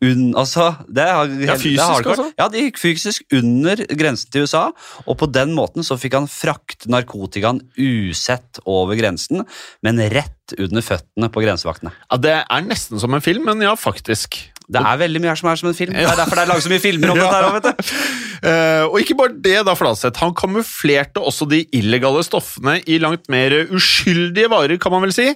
Un, 0.01 0.31
altså, 0.33 0.71
det 0.89 1.03
har, 1.05 1.29
Ja, 1.45 1.55
fysisk, 1.61 2.01
det 2.01 2.09
altså? 2.15 2.23
Ja, 2.39 2.47
det 2.49 2.63
gikk 2.65 2.79
fysisk 2.81 3.35
under 3.37 3.83
grensen 3.99 4.31
til 4.33 4.47
USA, 4.47 4.63
og 5.05 5.17
på 5.21 5.27
den 5.29 5.53
måten 5.53 5.85
så 5.85 5.93
fikk 6.01 6.15
han 6.17 6.25
frakte 6.31 6.89
narkotikaen 6.89 7.61
usett 7.77 8.57
over 8.65 8.97
grensen, 8.97 9.43
men 9.85 10.01
rett 10.09 10.55
under 10.57 10.81
føttene 10.81 11.29
på 11.31 11.43
grensevaktene. 11.45 11.93
Ja, 12.09 12.17
Det 12.17 12.33
er 12.41 12.65
nesten 12.65 12.99
som 12.99 13.13
en 13.13 13.21
film, 13.21 13.45
men 13.45 13.61
ja, 13.61 13.75
faktisk. 13.77 14.39
Det 14.71 14.79
er 14.81 14.97
veldig 15.03 15.19
mye 15.21 15.33
her 15.33 15.39
som 15.39 15.49
er 15.51 15.59
som 15.59 15.69
en 15.69 15.75
film. 15.77 15.93
Det 15.93 16.07
er 16.07 16.15
derfor 16.17 16.39
det 16.39 16.43
er 16.45 16.51
laget 16.53 16.63
så 16.65 16.71
mye 16.71 16.81
filmer 16.83 17.11
om 17.13 17.17
dette. 17.21 17.37
her, 17.37 17.53
vet 17.59 17.63
du. 17.69 17.93
Eh, 18.41 18.85
og 18.87 18.97
ikke 19.01 19.17
bare 19.19 19.35
det, 19.37 19.57
da, 19.67 19.75
Flaseth. 19.77 20.21
Han 20.23 20.33
kamuflerte 20.37 21.21
også 21.21 21.47
de 21.49 21.61
illegale 21.77 22.23
stoffene 22.25 22.79
i 22.89 22.97
langt 23.01 23.29
mer 23.33 23.53
uskyldige 23.69 24.49
varer, 24.51 24.77
kan 24.81 24.95
man 24.95 25.05
vel 25.05 25.13
si. 25.15 25.27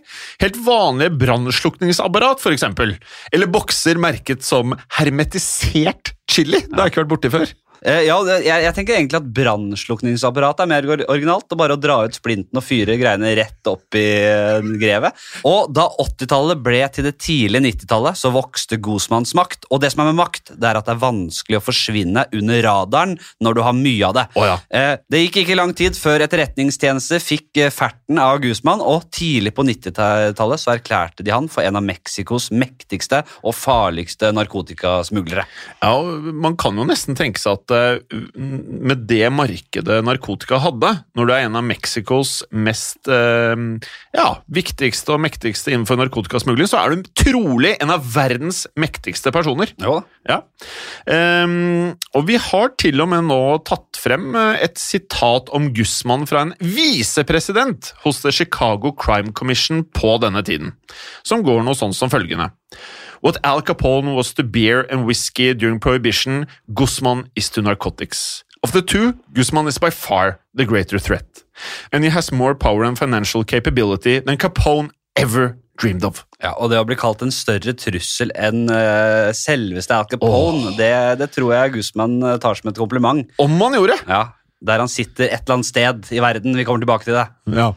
Helt 0.41 0.57
vanlige 0.65 1.13
brannslukningsapparat, 1.21 2.41
eksempel. 2.55 2.95
Eller 3.33 3.51
bokser 3.51 4.01
merket 4.01 4.45
som 4.45 4.73
hermetisert 4.97 6.15
chili. 6.31 6.63
Det 6.65 6.77
har 6.77 6.89
jeg 6.89 6.95
ikke 6.95 7.05
vært 7.05 7.13
borti 7.13 7.33
før. 7.33 7.53
Eh, 7.81 8.03
ja, 8.07 8.15
jeg, 8.39 8.45
jeg 8.65 8.73
tenker 8.77 8.97
egentlig 8.97 9.19
at 9.19 9.29
brannslukningsapparatet 9.35 10.63
er 10.65 10.69
mer 10.71 10.87
originalt. 11.09 11.47
og 11.51 11.59
Bare 11.59 11.75
å 11.77 11.81
dra 11.81 11.97
ut 12.05 12.17
splinten 12.17 12.59
og 12.59 12.65
fyre 12.65 12.97
greiene 12.99 13.33
rett 13.37 13.69
opp 13.71 13.97
i 13.97 14.05
eh, 14.25 14.69
grevet. 14.81 15.15
Og 15.47 15.71
da 15.75 15.87
80-tallet 16.01 16.61
ble 16.65 16.81
til 16.95 17.07
det 17.07 17.15
tidlige 17.21 17.63
90-tallet, 17.65 18.19
så 18.19 18.31
vokste 18.35 18.79
Guzmans 18.83 19.35
makt. 19.37 19.67
Og 19.71 19.81
det 19.83 19.91
som 19.93 20.03
er 20.05 20.11
med 20.11 20.19
makt, 20.21 20.53
det 20.55 20.69
er 20.69 20.79
at 20.79 20.87
det 20.87 20.95
er 20.95 21.03
vanskelig 21.03 21.59
å 21.59 21.63
forsvinne 21.65 22.25
under 22.35 22.63
radaren 22.65 23.17
når 23.43 23.57
du 23.59 23.63
har 23.65 23.77
mye 23.77 24.09
av 24.09 24.15
det. 24.19 24.25
Oh, 24.39 24.47
ja. 24.47 24.57
Eh, 24.69 24.93
Det 25.11 25.23
gikk 25.25 25.41
ikke 25.43 25.59
lang 25.59 25.73
tid 25.77 25.97
før 25.99 26.25
etterretningstjeneste 26.25 27.19
fikk 27.23 27.61
ferten 27.73 28.19
av 28.21 28.39
Guzman, 28.43 28.81
og 28.83 29.07
tidlig 29.15 29.53
på 29.55 29.65
90-tallet 29.67 30.61
så 30.61 30.73
erklærte 30.75 31.23
de 31.25 31.33
han 31.33 31.47
for 31.51 31.65
en 31.65 31.79
av 31.79 31.85
Mexicos 31.85 32.49
mektigste 32.53 33.21
og 33.45 33.55
farligste 33.55 34.31
narkotikasmuglere. 34.35 35.45
Ja, 35.81 35.93
og 35.95 36.31
Man 36.45 36.57
kan 36.59 36.77
jo 36.77 36.85
nesten 36.87 37.15
tenke 37.17 37.39
seg 37.41 37.59
at 37.59 37.74
med 38.35 39.05
det 39.09 39.27
markedet 39.33 39.99
narkotika 40.05 40.59
hadde, 40.63 40.91
når 41.17 41.27
du 41.27 41.33
er 41.35 41.45
en 41.45 41.57
av 41.59 41.65
Mexicos 41.67 42.37
mest 42.51 43.09
eh, 43.11 43.55
ja, 44.15 44.27
viktigste 44.51 45.15
og 45.15 45.23
mektigste 45.25 45.73
innenfor 45.73 45.99
narkotikasmugling, 45.99 46.69
så 46.69 46.81
er 46.81 46.95
du 46.95 47.09
trolig 47.17 47.75
en 47.83 47.93
av 47.95 48.05
verdens 48.15 48.65
mektigste 48.79 49.33
personer. 49.35 49.73
Jo. 49.81 49.99
Ja. 50.25 50.39
um, 51.05 51.93
og 52.17 52.23
vi 52.25 52.39
har 52.41 52.71
til 52.81 53.03
og 53.03 53.11
med 53.11 53.27
nå 53.29 53.39
tatt 53.67 53.99
frem 54.01 54.31
eh, 54.37 54.63
et 54.65 54.79
sitat 54.81 55.51
om 55.55 55.69
Gussmann 55.75 56.25
fra 56.29 56.45
en 56.45 56.55
visepresident 56.59 57.93
hos 58.05 58.23
The 58.23 58.33
Chicago 58.33 58.93
Crime 58.97 59.35
Commission 59.37 59.83
på 59.95 60.17
denne 60.23 60.43
tiden, 60.45 60.75
som 61.25 61.45
går 61.45 61.65
noe 61.65 61.77
sånn 61.77 61.95
som 61.95 62.11
følgende. 62.13 62.51
What 63.21 63.37
Al 63.43 63.61
Capone 63.61 64.15
was 64.15 64.33
to 64.33 64.43
beer 64.43 64.85
and 64.89 65.05
whiskey 65.05 65.53
during 65.53 65.79
Prohibition, 65.79 66.47
Guzman 66.73 67.29
is 67.35 67.49
to 67.51 67.61
narcotics. 67.61 68.43
Of 68.63 68.71
the 68.71 68.81
two, 68.81 69.13
Guzman 69.33 69.67
is 69.67 69.77
by 69.77 69.89
far 69.91 70.39
the 70.55 70.65
greater 70.65 70.97
threat. 70.99 71.43
And 71.91 72.03
he 72.03 72.09
has 72.09 72.31
more 72.31 72.55
power 72.55 72.83
and 72.83 72.97
financial 72.97 73.43
capability 73.43 74.19
than 74.19 74.37
Capone 74.37 74.89
ever 75.15 75.57
dreamed 75.77 76.03
of. 76.03 76.25
Ja, 76.41 76.53
og 76.57 76.71
det 76.71 76.79
å 76.79 76.85
bli 76.87 76.95
kalt 76.99 77.21
en 77.23 77.33
større 77.35 77.73
trussel 77.77 78.31
enn 78.35 78.65
uh, 78.71 79.31
selveste 79.35 79.95
Al 79.95 80.07
Capone, 80.09 80.73
det, 80.79 80.91
det 81.19 81.29
tror 81.35 81.53
jeg 81.55 81.75
Guzman 81.77 82.17
eh, 82.23 82.37
tar 82.41 82.57
som 82.57 82.71
et 82.71 82.79
kompliment. 82.79 83.25
Om 83.41 83.55
han 83.61 83.77
gjorde! 83.77 83.99
Ja, 84.07 84.23
Der 84.65 84.81
han 84.81 84.89
sitter 84.89 85.27
et 85.27 85.43
eller 85.43 85.59
annet 85.59 85.67
sted 85.67 86.07
i 86.15 86.21
verden. 86.23 86.55
Vi 86.57 86.63
kommer 86.65 86.81
tilbake 86.81 87.05
til 87.05 87.17
det. 87.19 87.25
Ja. 87.53 87.73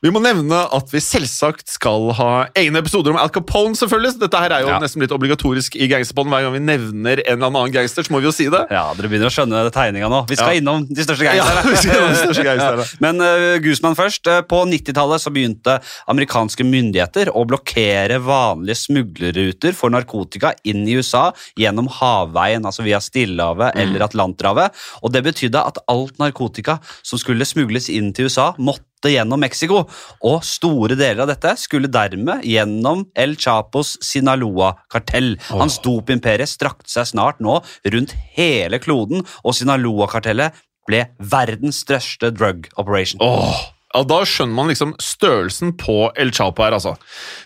Vi 0.00 0.08
må 0.08 0.20
nevne 0.24 0.56
at 0.72 0.88
vi 0.94 1.00
selvsagt 1.04 1.68
skal 1.68 2.06
ha 2.16 2.28
egne 2.56 2.80
episoder 2.80 3.12
om 3.12 3.18
Al 3.20 3.28
Capone, 3.34 3.76
selvfølgelig. 3.76 4.14
Dette 4.22 4.38
her 4.40 4.50
er 4.56 4.62
jo 4.64 4.68
Ja. 4.70 4.78
nesten 4.80 5.02
litt 5.02 5.12
obligatorisk 5.12 5.76
i 5.76 5.88
Gangsterpodden. 5.92 6.30
Hver 6.32 6.42
gang 6.46 6.54
vi 6.54 6.62
nevner 6.64 7.20
en 7.26 7.36
eller 7.36 7.50
annen 7.50 7.72
gangster, 7.74 8.02
så 8.02 8.10
må 8.10 8.20
vi 8.22 8.28
jo 8.28 8.32
si 8.32 8.46
det. 8.48 8.62
Ja, 8.70 8.94
Dere 8.96 9.10
begynner 9.12 9.28
å 9.28 9.34
skjønne 9.34 9.70
tegninga 9.70 10.08
nå. 10.08 10.26
Vi 10.26 10.36
skal 10.36 10.54
Ja. 10.54 10.60
innom 10.60 10.86
de 10.88 11.02
største 11.04 11.20
Ja, 11.28 11.44
gangsterne. 11.44 12.44
gangsterne. 12.48 12.86
Men 13.04 13.20
uh, 13.20 13.58
Guzman 13.60 13.94
først. 13.94 14.26
Eh, 14.26 14.40
på 14.40 14.64
90-tallet 14.64 15.20
så 15.20 15.30
begynte 15.30 15.80
amerikanske 16.08 16.64
myndigheter 16.64 17.28
å 17.36 17.44
blokkere 17.46 18.16
vanlige 18.24 18.80
smuglerruter 18.88 19.74
for 19.74 19.90
narkotika 19.90 20.54
inn 20.64 20.88
i 20.88 20.96
USA 20.96 21.30
gjennom 21.58 21.88
havveien, 21.88 22.64
altså 22.64 22.82
via 22.82 22.98
Stillehavet 23.04 23.76
eller 23.76 24.00
Atlanterhavet. 24.08 24.70
Og 25.04 25.12
det 25.12 25.24
betydde 25.24 25.60
at 25.60 25.76
alt 25.88 26.16
narkotika 26.18 26.80
som 27.02 27.18
skulle 27.18 27.44
smugles 27.44 27.90
inn 27.92 28.14
til 28.14 28.24
USA, 28.30 28.54
måtte 28.58 28.84
gjennom 29.08 29.40
Mexico, 29.40 29.86
og 30.20 30.44
store 30.44 30.98
deler 30.98 31.24
av 31.24 31.30
dette 31.32 31.54
skulle 31.62 31.88
dermed 31.88 32.44
gjennom 32.44 33.06
El 33.16 33.36
Chapos 33.40 33.96
Sinaloa-kartell. 34.04 35.38
Hans 35.48 35.80
dopimperie 35.80 36.48
strakte 36.50 36.92
seg 36.92 37.08
snart 37.14 37.40
nå 37.40 37.60
rundt 37.94 38.12
hele 38.36 38.82
kloden, 38.82 39.24
og 39.40 39.56
Sinaloa-kartellet 39.56 40.60
ble 40.90 41.06
verdens 41.18 41.80
største 41.84 42.32
drug 42.34 42.68
operation. 42.76 43.22
Åh, 43.24 43.60
ja, 43.90 44.04
Da 44.06 44.20
skjønner 44.28 44.54
man 44.54 44.70
liksom 44.70 44.94
størrelsen 45.02 45.74
på 45.80 46.10
El 46.18 46.30
Chapo 46.36 46.62
her, 46.62 46.76
altså. 46.76 46.94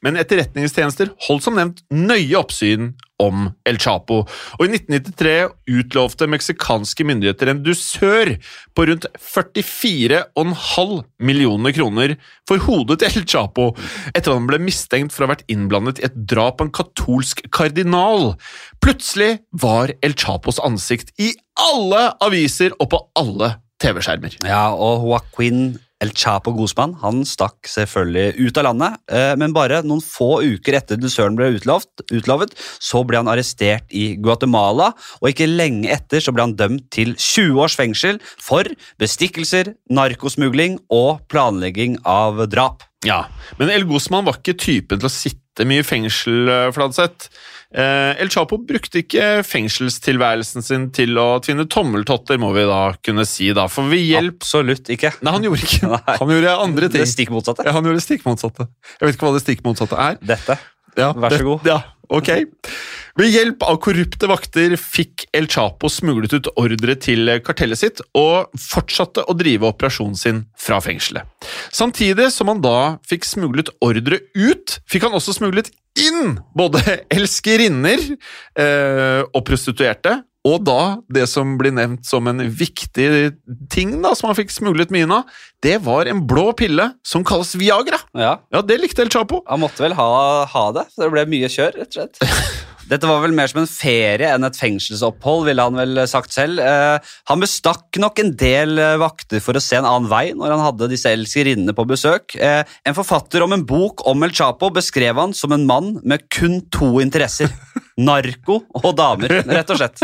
Men 0.04 0.18
etterretningstjenester 0.20 1.14
holdt 1.28 1.46
som 1.46 1.56
nevnt 1.58 1.84
nøye 1.94 2.36
oppsyn 2.40 2.92
om 3.22 3.46
El 3.68 3.78
Chapo, 3.78 4.24
og 4.26 4.62
i 4.64 4.72
1993 4.74 5.76
utlovte 5.78 6.26
meksikanske 6.28 7.06
myndigheter 7.06 7.52
en 7.52 7.62
dusør 7.64 8.32
på 8.74 8.86
rundt 8.90 9.06
44,5 9.22 10.94
millioner 11.22 11.76
kroner 11.76 12.16
for 12.48 12.60
hodet 12.66 12.98
til 13.00 13.20
El 13.22 13.28
Chapo, 13.30 13.70
etter 14.10 14.26
at 14.26 14.34
han 14.34 14.50
ble 14.50 14.58
mistenkt 14.66 15.14
for 15.14 15.24
å 15.24 15.28
ha 15.28 15.36
vært 15.36 15.46
innblandet 15.52 16.02
i 16.02 16.08
et 16.10 16.18
drap 16.34 16.58
på 16.58 16.68
en 16.68 16.74
katolsk 16.74 17.44
kardinal. 17.54 18.34
Plutselig 18.84 19.38
var 19.62 19.94
El 20.04 20.18
Chapos 20.18 20.60
ansikt 20.60 21.14
i 21.22 21.32
alle 21.70 22.08
aviser 22.24 22.74
og 22.80 22.90
på 22.92 23.04
alle 23.16 23.54
TV-skjermer. 23.82 24.40
Ja, 24.42 24.68
og 24.74 25.06
Joaquin 25.06 25.76
El 26.02 26.10
Chapo 26.16 26.52
Guzman 26.56 26.96
han 27.04 27.22
stakk 27.28 27.68
selvfølgelig 27.70 28.48
ut 28.48 28.58
av 28.60 28.66
landet, 28.66 28.96
eh, 29.08 29.34
men 29.40 29.54
bare 29.54 29.80
noen 29.86 30.02
få 30.02 30.42
uker 30.42 30.76
etter 30.80 30.98
dusøren 31.00 31.36
ble 31.38 31.52
utlovet, 31.54 32.04
utlovet, 32.10 32.54
så 32.82 33.04
ble 33.06 33.20
han 33.20 33.30
arrestert 33.30 33.86
i 33.94 34.16
Guatemala, 34.20 34.90
og 35.22 35.30
ikke 35.30 35.48
lenge 35.48 35.92
etter 35.94 36.24
så 36.24 36.34
ble 36.34 36.48
han 36.48 36.56
dømt 36.58 36.90
til 36.94 37.14
20 37.14 37.62
års 37.62 37.78
fengsel 37.78 38.18
for 38.42 38.68
bestikkelser, 39.00 39.74
narkosmugling 39.88 40.80
og 40.92 41.22
planlegging 41.30 42.00
av 42.04 42.42
drap. 42.50 42.84
Ja, 43.04 43.26
men 43.60 43.70
El 43.70 43.86
Guzman 43.88 44.26
var 44.26 44.40
ikke 44.40 44.56
typen 44.58 45.00
til 45.00 45.08
å 45.08 45.12
sitte 45.12 45.66
mye 45.68 45.84
i 45.84 45.86
fengsel, 45.86 46.48
eh, 46.48 46.70
Fladseth. 46.74 47.30
Eh, 47.74 48.12
El 48.22 48.30
Chapo 48.30 48.56
brukte 48.62 49.00
ikke 49.02 49.42
fengselstilværelsen 49.48 50.62
sin 50.62 50.84
til 50.94 51.18
å 51.18 51.40
tvinne 51.42 51.66
tommeltotter, 51.70 52.38
må 52.38 52.52
vi 52.54 52.62
da 52.68 52.82
kunne 53.02 53.24
si, 53.26 53.48
da. 53.56 53.66
For 53.72 53.90
ved 53.90 54.04
hjelp 54.06 54.38
Absolutt 54.44 54.90
ikke. 54.94 55.10
Nei, 55.24 55.32
han 55.34 55.46
gjorde 55.48 55.66
ikke 55.66 55.90
Nei. 55.94 56.18
Han 56.20 56.34
gjorde 56.36 56.54
andre 56.68 56.90
ting. 56.92 57.02
Det 57.02 57.10
stikk 57.10 57.32
motsatte. 57.34 57.66
Ja, 57.66 57.74
han 57.74 57.86
gjorde 57.88 57.98
det 58.02 58.06
stikk 58.06 58.22
motsatte. 58.28 58.68
Jeg 59.00 59.08
vet 59.08 59.16
ikke 59.18 59.26
hva 59.28 59.34
det 59.38 59.42
stikk 59.46 59.64
motsatte 59.66 59.98
er. 60.06 60.18
Dette. 60.22 60.58
Ja, 60.94 61.10
Vær 61.18 61.34
så 61.34 61.40
det- 61.42 61.48
god. 61.50 61.68
Ja, 61.72 61.80
Ok. 62.12 62.28
Ved 63.16 63.30
hjelp 63.32 63.62
av 63.64 63.78
korrupte 63.80 64.28
vakter 64.28 64.74
fikk 64.76 65.24
El 65.34 65.46
Chapo 65.50 65.88
smuglet 65.90 66.34
ut 66.36 66.50
ordre 66.60 66.94
til 67.00 67.30
kartellet 67.46 67.80
sitt 67.80 68.02
og 68.18 68.50
fortsatte 68.60 69.24
å 69.24 69.34
drive 69.38 69.64
operasjonen 69.70 70.18
sin 70.18 70.42
fra 70.60 70.80
fengselet. 70.84 71.24
Samtidig 71.72 72.28
som 72.34 72.50
han 72.52 72.60
da 72.62 72.98
fikk 73.08 73.24
smuglet 73.24 73.70
ordre 73.82 74.20
ut, 74.36 74.76
fikk 74.90 75.08
han 75.08 75.16
også 75.16 75.32
smuglet 75.38 75.72
inn 76.00 76.38
både 76.56 76.82
elskerinner 77.16 78.00
eh, 78.58 79.22
og 79.30 79.42
prostituerte. 79.46 80.22
Og 80.44 80.58
da 80.60 80.98
det 81.08 81.24
som 81.30 81.54
blir 81.56 81.72
nevnt 81.72 82.04
som 82.04 82.26
en 82.28 82.42
viktig 82.44 83.06
ting 83.72 83.94
da, 84.04 84.10
som 84.12 84.28
han 84.28 84.36
fikk 84.36 84.52
smuglet 84.52 84.92
mye 84.92 85.08
av, 85.08 85.30
det 85.64 85.78
var 85.86 86.10
en 86.10 86.20
blå 86.28 86.50
pille 86.58 86.90
som 87.06 87.24
kalles 87.24 87.54
Viagra. 87.56 87.96
Ja, 88.12 88.34
Ja, 88.52 88.60
det 88.60 88.76
likte 88.82 89.06
El 89.06 89.12
Chapo. 89.14 89.40
Han 89.48 89.62
måtte 89.64 89.86
vel 89.86 89.96
ha, 89.96 90.10
ha 90.52 90.66
det, 90.76 90.84
så 90.92 91.06
det 91.06 91.14
ble 91.16 91.24
mye 91.32 91.48
kjør, 91.48 91.80
rett 91.80 91.96
og 91.96 91.96
slett. 91.96 92.20
Dette 92.90 93.08
var 93.08 93.22
vel 93.22 93.32
mer 93.36 93.48
som 93.48 93.62
en 93.62 93.70
ferie 93.70 94.28
enn 94.28 94.44
et 94.44 94.58
fengselsopphold, 94.58 95.46
ville 95.48 95.64
han 95.64 95.78
vel 95.78 96.02
sagt 96.10 96.34
selv. 96.36 96.60
Eh, 96.60 97.14
han 97.30 97.42
bestakk 97.42 97.96
nok 98.00 98.20
en 98.20 98.34
del 98.40 98.76
eh, 98.80 98.96
vakter 99.00 99.40
for 99.44 99.56
å 99.56 99.62
se 99.62 99.78
en 99.78 99.88
annen 99.88 100.10
vei 100.10 100.26
når 100.36 100.52
han 100.52 100.64
hadde 100.66 100.90
disse 100.92 101.12
elskerinnene 101.14 101.74
på 101.76 101.86
besøk. 101.88 102.36
Eh, 102.36 102.60
en 102.84 102.96
forfatter 102.96 103.44
om 103.44 103.56
en 103.56 103.64
bok 103.64 104.04
om 104.10 104.26
El 104.26 104.34
Chapo 104.36 104.68
beskrev 104.74 105.20
han 105.20 105.32
som 105.36 105.56
en 105.56 105.64
mann 105.68 105.94
med 106.04 106.28
kun 106.34 106.60
to 106.74 106.98
interesser. 107.04 107.52
Narko 108.08 108.60
og 108.82 108.92
damer, 108.98 109.40
rett 109.48 109.70
og 109.70 109.80
slett. 109.80 110.02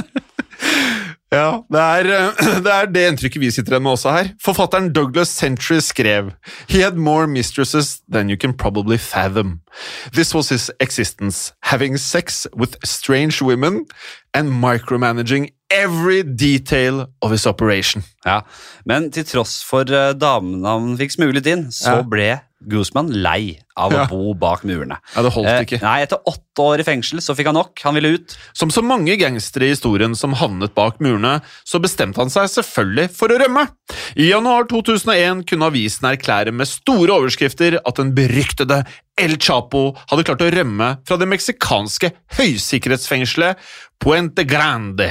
Ja, 1.31 1.63
det 1.71 1.81
er, 1.81 2.09
eh, 2.11 2.61
det 2.65 2.73
er 2.75 2.89
det 2.91 3.05
inntrykket 3.07 3.43
vi 3.43 3.51
sitter 3.55 3.77
igjen 3.77 3.85
med 3.87 3.95
også 3.95 4.11
her. 4.15 4.33
Forfatteren 4.43 4.91
Douglas 4.93 5.31
Century 5.31 5.79
skrev 5.79 6.33
He 6.69 6.83
had 6.83 6.99
more 6.99 7.27
mistresses 7.31 8.01
than 8.11 8.29
you 8.31 8.37
can 8.37 8.53
probably 8.53 8.99
fathom. 8.99 9.61
This 10.13 10.35
was 10.35 10.49
his 10.49 10.71
existence, 10.81 11.53
having 11.63 11.97
sex 11.99 12.47
with 12.57 12.77
strange 12.85 13.41
women 13.41 13.87
and 14.35 14.51
micromanaging 14.51 15.51
every 15.71 16.23
detail 16.23 17.07
of 17.23 17.31
his 17.31 17.47
operation. 17.47 18.03
Ja, 18.25 18.41
Men 18.85 19.11
til 19.11 19.25
tross 19.25 19.63
for 19.63 19.85
damenavn 19.85 20.19
damene 20.19 20.69
han 20.69 20.99
fikk 20.99 21.15
smuglet 21.15 21.47
inn, 21.47 21.69
så 21.71 22.01
ble 22.03 22.41
Guzman 22.69 23.09
lei 23.23 23.59
av 23.77 23.93
Ja. 23.93 24.05
å 24.05 24.09
bo 24.11 24.35
bak 24.35 24.63
murene. 24.69 24.99
Ja, 25.17 25.23
det 25.23 25.33
holdt 25.33 25.49
Eh, 25.49 25.61
ikke. 25.65 25.81
Nei, 25.81 26.03
Etter 26.03 26.19
åtte 26.27 26.61
år 26.61 26.81
i 26.81 26.85
fengsel 26.85 27.21
så 27.21 27.35
fikk 27.35 27.47
han 27.47 27.55
nok. 27.55 27.79
Han 27.83 27.95
ville 27.95 28.13
ut. 28.19 28.37
Som 28.53 28.69
så 28.69 28.83
mange 28.85 29.17
gangstere 29.17 29.65
i 29.65 29.71
historien 29.75 30.15
som 30.15 30.35
havnet 30.35 30.75
bak 30.75 30.99
murene, 31.01 31.41
så 31.65 31.81
bestemte 31.81 32.17
han 32.21 32.29
seg 32.29 32.45
selvfølgelig 32.53 33.11
for 33.17 33.29
å 33.29 33.39
rømme. 33.41 33.69
I 34.17 34.29
januar 34.31 34.65
2001 34.69 35.47
kunne 35.47 35.71
avisen 35.71 36.11
erklære 36.11 36.53
med 36.53 36.67
store 36.69 37.09
overskrifter 37.17 37.79
at 37.87 37.95
den 37.97 38.13
beryktede 38.15 38.85
El 39.19 39.37
Chapo 39.37 39.95
hadde 40.09 40.25
klart 40.25 40.41
å 40.41 40.51
rømme 40.53 40.99
fra 41.07 41.17
det 41.17 41.29
meksikanske 41.29 42.13
høysikkerhetsfengselet 42.39 43.57
Puente 44.01 44.47
Grande. 44.49 45.11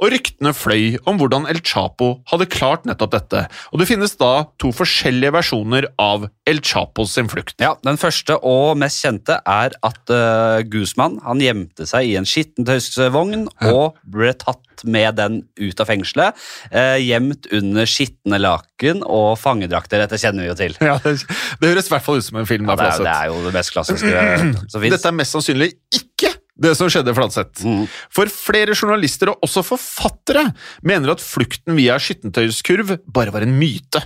Og 0.00 0.12
ryktene 0.14 0.52
fløy 0.54 0.98
om 1.10 1.18
hvordan 1.18 1.48
El 1.50 1.58
Chapo 1.66 2.20
hadde 2.30 2.46
klart 2.52 2.84
nettopp 2.86 3.10
dette, 3.16 3.40
og 3.72 3.80
det 3.80 3.88
finnes 3.90 4.14
da 4.20 4.44
to 4.62 4.70
forskjellige 4.70 5.34
versjoner 5.34 5.88
av 5.98 6.28
El 6.46 6.60
Chapos 6.88 7.12
sin 7.12 7.28
flukt. 7.28 7.54
Ja, 7.60 7.74
Den 7.84 7.98
første 8.00 8.38
og 8.44 8.78
mest 8.80 9.02
kjente 9.04 9.38
er 9.44 9.74
at 9.84 10.12
uh, 10.12 10.64
Guzman 10.68 11.18
han 11.24 11.42
gjemte 11.42 11.86
seg 11.88 12.08
i 12.08 12.16
en 12.18 12.26
skittentøysvogn 12.28 13.48
og 13.68 13.98
ble 14.08 14.32
tatt 14.38 14.84
med 14.88 15.18
den 15.18 15.40
ut 15.58 15.80
av 15.82 15.88
fengselet. 15.90 16.38
Uh, 16.72 16.96
gjemt 17.02 17.48
under 17.52 17.88
skitne 17.88 18.40
laken 18.40 19.04
og 19.04 19.36
fangedrakter. 19.40 20.00
Dette 20.04 20.20
kjenner 20.20 20.46
vi 20.46 20.50
jo 20.52 20.58
til. 20.58 20.76
Ja, 20.88 20.96
det, 21.04 21.18
det 21.60 21.72
høres 21.74 21.90
i 21.90 21.94
hvert 21.94 22.06
fall 22.06 22.22
ut 22.22 22.28
som 22.28 22.40
en 22.40 22.48
film. 22.48 22.68
Ja, 22.70 22.78
det, 22.80 22.90
er, 22.94 23.04
det 23.04 23.14
er 23.14 23.32
jo 23.32 23.44
det 23.44 23.54
mest 23.58 23.74
klassiske 23.74 24.26
som 24.72 24.80
fins. 24.80 24.94
Dette 24.96 25.12
er 25.12 25.18
mest 25.18 25.36
sannsynlig 25.36 25.74
ikke 25.92 26.37
det 26.58 26.74
som 26.78 26.90
skjedde 26.90 27.14
Fladseth. 27.14 27.64
Mm. 27.64 27.86
For 28.14 28.30
flere 28.32 28.74
journalister 28.74 29.30
og 29.32 29.44
også 29.46 29.62
forfattere 29.66 30.48
mener 30.86 31.14
at 31.14 31.22
flukten 31.22 31.76
via 31.78 31.98
skittentøyskurv 32.02 32.96
bare 33.06 33.34
var 33.34 33.46
en 33.46 33.54
myte. 33.58 34.02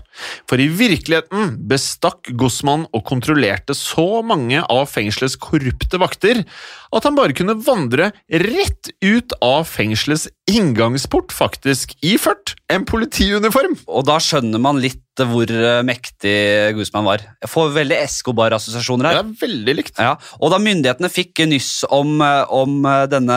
For 0.51 0.61
i 0.61 0.69
virkeligheten 0.69 1.57
bestakk 1.71 2.33
Gossmann 2.39 2.87
og 2.93 3.07
kontrollerte 3.09 3.77
så 3.79 4.21
mange 4.27 4.61
av 4.63 4.85
fengselets 4.93 5.39
korrupte 5.41 6.01
vakter 6.03 6.45
at 6.93 7.09
han 7.09 7.17
bare 7.17 7.37
kunne 7.37 7.57
vandre 7.65 8.11
rett 8.29 8.93
ut 9.05 9.35
av 9.45 9.65
fengselets 9.69 10.29
inngangsport, 10.51 11.33
faktisk, 11.33 11.95
iført 12.05 12.57
en 12.73 12.85
politiuniform. 12.89 13.79
Og 13.89 14.05
da 14.09 14.19
skjønner 14.23 14.61
man 14.63 14.81
litt 14.83 15.01
hvor 15.21 15.45
eh, 15.45 15.83
mektig 15.85 16.73
Guzman 16.77 17.05
var. 17.05 17.25
Jeg 17.43 17.51
får 17.53 17.75
veldig 17.75 17.99
Escobar-assosiasjoner 18.01 19.11
her. 19.11 19.19
Det 19.19 19.23
er 19.23 19.43
veldig 19.43 19.75
likt. 19.77 20.01
Ja, 20.01 20.15
og 20.41 20.55
da 20.55 20.61
myndighetene 20.63 21.11
fikk 21.13 21.43
nyss 21.51 21.83
om, 21.93 22.15
eh, 22.25 22.45
om 22.49 22.79
eh, 22.89 23.05
denne 23.13 23.37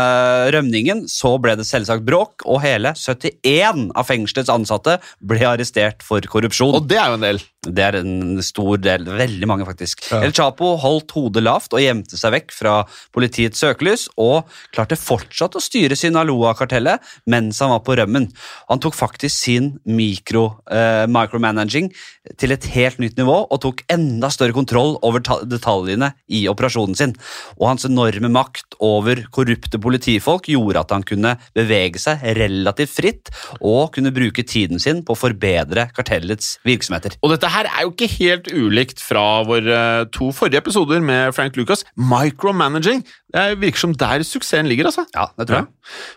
rømningen, 0.55 1.03
så 1.11 1.33
ble 1.41 1.57
det 1.59 1.67
selvsagt 1.67 2.05
bråk, 2.07 2.45
og 2.47 2.63
hele 2.63 2.95
71 2.95 3.89
av 3.91 4.07
fengselets 4.07 4.53
ansatte 4.53 4.97
ble 5.19 5.43
arrestert 5.49 6.05
for 6.05 6.23
korrupsjon. 6.31 6.77
Og 6.79 6.87
det 6.87 7.01
er 7.01 7.11
jo 7.11 7.19
en 7.19 7.27
del. 7.27 7.43
Det 7.65 7.86
er 7.86 7.99
en 7.99 8.41
stor 8.45 8.80
del, 8.82 9.08
veldig 9.08 9.49
mange 9.49 9.67
faktisk. 9.67 10.06
El 10.19 10.34
Chapo 10.36 10.75
holdt 10.82 11.13
hodet 11.15 11.43
lavt 11.45 11.75
og 11.75 11.84
gjemte 11.84 12.19
seg 12.19 12.36
vekk 12.36 12.54
fra 12.56 12.75
politiets 13.15 13.62
søkelys, 13.63 14.08
og 14.21 14.49
klarte 14.75 14.97
fortsatt 14.99 15.58
å 15.58 15.63
styre 15.63 15.97
Sinaloa-kartellet 15.99 17.04
mens 17.32 17.62
han 17.63 17.73
var 17.73 17.84
på 17.86 17.97
rømmen. 17.99 18.30
Han 18.69 18.84
tok 18.84 18.97
faktisk 18.97 19.36
sin 19.36 19.71
mikro, 19.86 20.62
eh, 20.71 21.06
micromanaging 21.10 21.91
til 22.39 22.56
et 22.56 22.65
helt 22.75 22.99
nytt 23.01 23.17
nivå, 23.19 23.38
og 23.49 23.62
tok 23.62 23.84
enda 23.91 24.30
større 24.34 24.56
kontroll 24.56 24.95
over 25.06 25.23
detaljene 25.45 26.13
i 26.30 26.45
operasjonen 26.51 26.97
sin. 26.97 27.15
Og 27.60 27.69
hans 27.69 27.88
enorme 27.88 28.30
makt 28.32 28.78
over 28.84 29.23
korrupte 29.36 29.80
politifolk 29.82 30.49
gjorde 30.51 30.82
at 30.82 30.93
han 30.95 31.06
kunne 31.08 31.36
bevege 31.58 32.01
seg 32.01 32.23
relativt 32.38 32.95
fritt, 32.95 33.34
og 33.62 33.93
kunne 33.95 34.13
bruke 34.15 34.45
tiden 34.45 34.82
sin 34.82 35.04
på 35.06 35.15
å 35.15 35.19
forbedre 35.19 35.89
kartellets 35.95 36.56
virksomheter. 36.67 37.17
Og 37.23 37.34
dette 37.34 37.51
her 37.55 37.69
er 37.69 37.85
jo 37.85 37.93
ikke 37.93 38.09
helt 38.17 38.49
ulikt 38.51 39.03
fra 39.03 39.43
våre 39.47 39.77
to 40.15 40.31
forrige 40.35 40.61
episoder 40.63 41.03
med 41.03 41.35
Frank 41.35 41.55
Lucas. 41.59 41.85
Micromanaging. 41.95 43.05
Det 43.31 43.45
virker 43.61 43.85
som 43.85 43.95
der 43.95 44.25
suksessen 44.27 44.69
ligger, 44.69 44.91
altså. 44.91 45.05
Ja, 45.15 45.29
det 45.39 45.47
tror 45.49 45.63
jeg. 45.63 45.71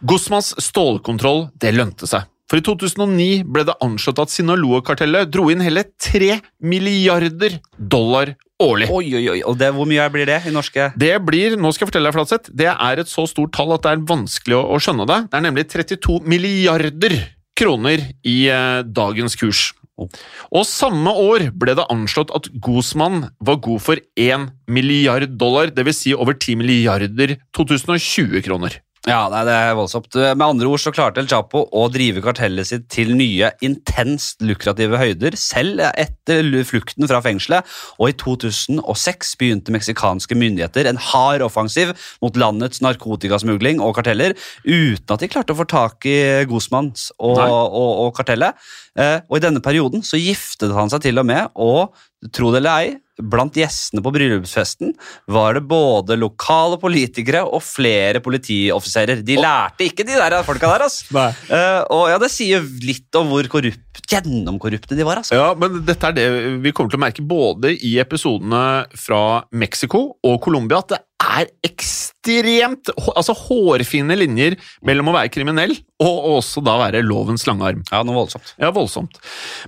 Gosmans 0.09 0.55
stålkontroll, 0.63 1.49
det 1.61 1.77
lønte 1.77 2.09
seg. 2.11 2.27
For 2.49 2.61
i 2.61 2.65
2009 2.65 3.45
ble 3.45 3.67
det 3.69 3.77
anslått 3.85 4.23
at 4.23 4.33
Sinaloa-kartellet 4.33 5.29
dro 5.29 5.51
inn 5.53 5.61
hele 5.61 5.85
3 6.01 6.39
milliarder 6.65 7.59
dollar 7.77 8.33
årlig. 8.65 8.89
Oi, 8.89 9.05
oi, 9.19 9.25
oi. 9.35 9.41
Og 9.45 9.59
det, 9.61 9.69
hvor 9.77 9.89
mye 9.89 10.07
blir 10.15 10.29
det 10.31 10.41
i 10.49 10.55
norske 10.55 10.89
Det 10.99 11.13
blir, 11.27 11.59
nå 11.61 11.75
skal 11.75 11.85
jeg 11.85 11.93
fortelle 11.93 12.09
deg, 12.09 12.17
Flatseth, 12.17 12.55
det 12.57 12.71
er 12.73 13.03
et 13.03 13.11
så 13.11 13.27
stort 13.29 13.53
tall 13.57 13.77
at 13.77 13.85
det 13.85 13.93
er 13.93 14.07
vanskelig 14.09 14.57
å, 14.57 14.63
å 14.73 14.81
skjønne 14.81 15.07
det. 15.11 15.19
Det 15.29 15.39
er 15.39 15.45
nemlig 15.45 15.67
32 15.75 16.23
milliarder 16.25 17.19
kroner 17.59 18.09
i 18.25 18.39
eh, 18.49 18.81
dagens 18.87 19.37
kurs. 19.37 19.69
Og 19.99 20.67
samme 20.69 21.11
år 21.11 21.49
ble 21.59 21.75
det 21.79 21.87
anslått 21.93 22.33
at 22.37 22.49
Guzman 22.65 23.29
var 23.45 23.61
god 23.65 23.83
for 23.85 24.03
1 24.19 24.49
milliard 24.71 25.27
dollar, 25.41 25.73
dvs. 25.75 26.05
Si 26.05 26.15
over 26.15 26.39
10 26.39 26.61
milliarder 26.61 27.37
2020-kroner. 27.57 28.79
Ja, 29.07 29.29
nei, 29.31 29.45
det 29.47 29.55
er 29.55 29.77
voldsomt. 29.79 30.11
Med 30.17 30.43
andre 30.43 30.67
ord 30.69 30.83
så 30.83 30.91
klarte 30.93 31.23
El 31.23 31.29
Chapo 31.31 31.63
å 31.71 31.85
drive 31.93 32.23
kartellet 32.25 32.67
sitt 32.67 32.89
til 32.93 33.13
nye, 33.17 33.53
intenst 33.65 34.43
lukrative 34.45 34.99
høyder, 35.01 35.37
selv 35.39 35.85
etter 35.93 36.49
flukten 36.67 37.07
fra 37.09 37.21
fengselet, 37.25 37.69
og 38.01 38.11
i 38.11 38.17
2006 38.19 39.31
begynte 39.39 39.75
meksikanske 39.75 40.37
myndigheter 40.39 40.91
en 40.91 41.01
hard 41.11 41.45
offensiv 41.47 41.95
mot 42.25 42.37
landets 42.41 42.83
narkotikasmugling 42.85 43.81
og 43.85 43.95
karteller, 44.01 44.35
uten 44.67 45.15
at 45.15 45.23
de 45.23 45.31
klarte 45.31 45.55
å 45.55 45.61
få 45.61 45.69
tak 45.71 46.09
i 46.09 46.19
Guzmans 46.51 47.13
og, 47.17 47.39
og, 47.39 47.79
og, 47.79 47.91
og 48.09 48.13
kartellet. 48.19 48.59
Eh, 48.99 49.21
og 49.31 49.39
i 49.39 49.45
denne 49.45 49.63
perioden 49.63 50.03
så 50.03 50.19
giftet 50.19 50.75
han 50.75 50.91
seg 50.91 51.07
til 51.07 51.23
og 51.23 51.29
med, 51.29 51.53
og 51.55 51.95
tro 52.35 52.51
det 52.53 52.63
eller 52.63 52.83
ei, 52.83 52.97
Blant 53.19 53.57
gjestene 53.59 53.99
på 53.99 54.13
bryllupsfesten 54.15 54.93
var 55.35 55.57
det 55.57 55.65
både 55.67 56.15
lokale 56.19 56.77
politikere 56.79 57.41
og 57.43 57.65
flere 57.67 58.21
politioffiserer. 58.23 59.25
De 59.27 59.39
lærte 59.41 59.89
ikke 59.89 60.07
de 60.07 60.15
der 60.15 60.37
folka 60.47 60.71
der, 60.71 60.85
altså. 60.87 61.25
Eh, 61.51 61.81
og 61.91 62.05
ja, 62.13 62.21
Det 62.23 62.31
sier 62.31 62.63
litt 62.87 63.19
om 63.19 63.33
hvor 63.33 63.51
korrupt, 63.51 64.05
gjennomkorrupte 64.09 64.95
de 64.95 65.07
var. 65.07 65.19
altså. 65.21 65.35
Ja, 65.35 65.51
men 65.59 65.83
dette 65.89 66.13
er 66.13 66.15
det 66.15 66.29
vi 66.63 66.71
kommer 66.71 66.95
til 66.95 67.01
å 67.01 67.05
merke 67.09 67.27
både 67.27 67.75
i 67.75 67.97
episodene 67.99 68.87
fra 68.95 69.43
Mexico 69.51 70.05
og 70.23 70.39
Colombia, 70.45 70.79
at 70.79 70.95
det 70.95 71.03
er 71.29 71.51
ekstremt 71.67 72.91
altså 72.97 73.35
hårfine 73.37 74.17
linjer 74.19 74.57
mellom 74.87 75.11
å 75.11 75.17
være 75.17 75.33
kriminell 75.33 75.77
og 76.03 76.09
og 76.09 76.37
også 76.39 76.63
da 76.65 76.77
være 76.81 77.03
lovens 77.07 77.47
lange 77.49 77.67
arm. 77.67 77.81
Ja, 77.91 78.03
noe 78.07 78.21
voldsomt. 78.21 78.53
Ja, 78.61 78.71
voldsomt. 78.75 79.19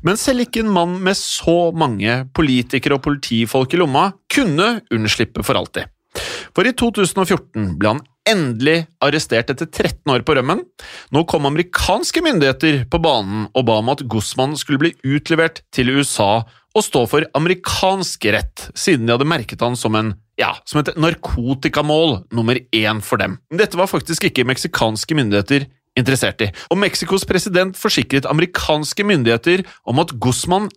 Men 0.07 0.19
selv 0.21 0.47
ikke 0.47 0.65
en 0.65 0.75
mann 0.75 0.99
med 1.05 1.19
så 1.19 1.73
mange 1.77 2.23
politikere 2.37 2.99
og 2.99 3.05
politifolk 3.07 3.75
i 3.75 3.81
lomma 3.81 4.11
kunne 4.31 4.77
unnslippe 4.95 5.45
for 5.47 5.59
alltid. 5.61 5.91
For 6.57 6.67
i 6.67 6.75
2014 6.75 7.77
ble 7.79 7.93
han 7.93 8.05
endelig 8.31 8.85
arrestert 9.03 9.51
etter 9.53 9.67
13 9.67 10.11
år 10.13 10.25
på 10.27 10.35
rømmen. 10.37 10.63
Nå 11.15 11.25
kom 11.31 11.49
amerikanske 11.49 12.23
myndigheter 12.25 12.85
på 12.91 13.01
banen 13.03 13.49
og 13.55 13.67
ba 13.69 13.79
om 13.81 13.93
at 13.93 14.05
Guzman 14.11 14.57
skulle 14.61 14.83
bli 14.83 14.93
utlevert 15.07 15.63
til 15.75 15.93
USA 15.97 16.43
å 16.77 16.83
stå 16.85 17.05
for 17.11 17.27
amerikansk 17.37 18.29
rett, 18.35 18.69
siden 18.79 19.07
de 19.07 19.17
hadde 19.17 19.29
merket 19.29 19.63
han 19.65 19.79
som 19.79 19.97
en 19.99 20.15
ja, 20.41 20.55
som 20.65 20.81
et 20.81 20.95
narkotikamål 20.97 22.23
nummer 22.33 22.57
én 22.73 23.03
for 23.05 23.21
dem. 23.21 23.37
Dette 23.53 23.77
var 23.77 23.91
faktisk 23.91 24.25
ikke 24.31 24.47
meksikanske 24.49 25.17
myndigheter 25.19 25.67
interessert 25.99 26.41
i, 26.47 26.49
og 26.71 26.79
Mexicos 26.81 27.27
president 27.29 27.77
forsikret 27.77 28.29
amerikanske 28.31 29.05
myndigheter 29.05 29.67
om 29.91 30.01
at 30.01 30.15
Guzman 30.23 30.71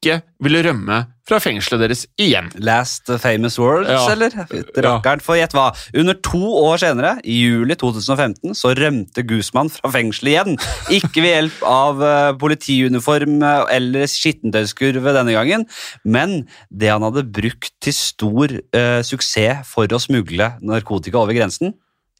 ikke 0.00 0.20
ville 0.42 0.62
rømme 0.64 0.96
fra 1.28 1.38
fengselet 1.38 1.82
deres 1.84 2.06
igjen. 2.18 2.48
Last 2.58 3.06
famous 3.20 3.58
words, 3.60 3.88
Ja. 3.88 4.08
eller? 4.10 4.30
Rakkeren, 4.32 5.20
for 5.20 5.36
gjett 5.36 5.52
hva. 5.52 5.68
Under 5.94 6.14
to 6.14 6.40
år 6.40 6.80
senere, 6.80 7.20
i 7.22 7.36
juli 7.44 7.76
2015, 7.76 8.54
så 8.56 8.72
rømte 8.74 9.22
Guzman 9.28 9.68
fra 9.70 9.90
fengselet 9.92 10.32
igjen. 10.32 10.56
Ikke 10.90 11.20
ved 11.20 11.34
hjelp 11.36 11.60
av 11.68 12.02
eh, 12.02 12.32
politiuniform 12.40 13.42
eh, 13.44 13.76
eller 13.76 14.08
skittentøyskurve 14.08 15.12
denne 15.14 15.36
gangen, 15.36 15.66
men 16.04 16.48
det 16.72 16.90
han 16.90 17.04
hadde 17.04 17.28
brukt 17.30 17.70
til 17.80 17.94
stor 17.94 18.50
uh, 18.50 19.00
suksess 19.04 19.68
for 19.68 19.86
å 19.92 20.00
smugle 20.00 20.54
narkotika 20.64 21.20
over 21.20 21.36
grensen, 21.36 21.74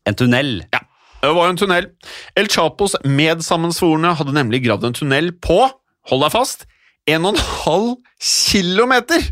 en 0.07 0.17
tunnel. 0.17 0.61
Ja, 0.73 0.81
det 1.23 1.33
var 1.37 1.49
jo 1.49 1.55
en 1.55 1.61
tunnel. 1.61 1.89
El 2.37 2.49
Chapos 2.49 2.95
medsammensvorne 3.05 4.15
hadde 4.17 4.37
nemlig 4.37 4.63
gravd 4.67 4.85
en 4.91 4.97
tunnel 4.97 5.33
på, 5.33 5.63
hold 6.11 6.25
deg 6.25 6.33
fast, 6.33 6.67
en 7.09 7.25
og 7.27 7.35
en 7.35 7.41
halv 7.65 7.89
kilometer, 8.21 9.25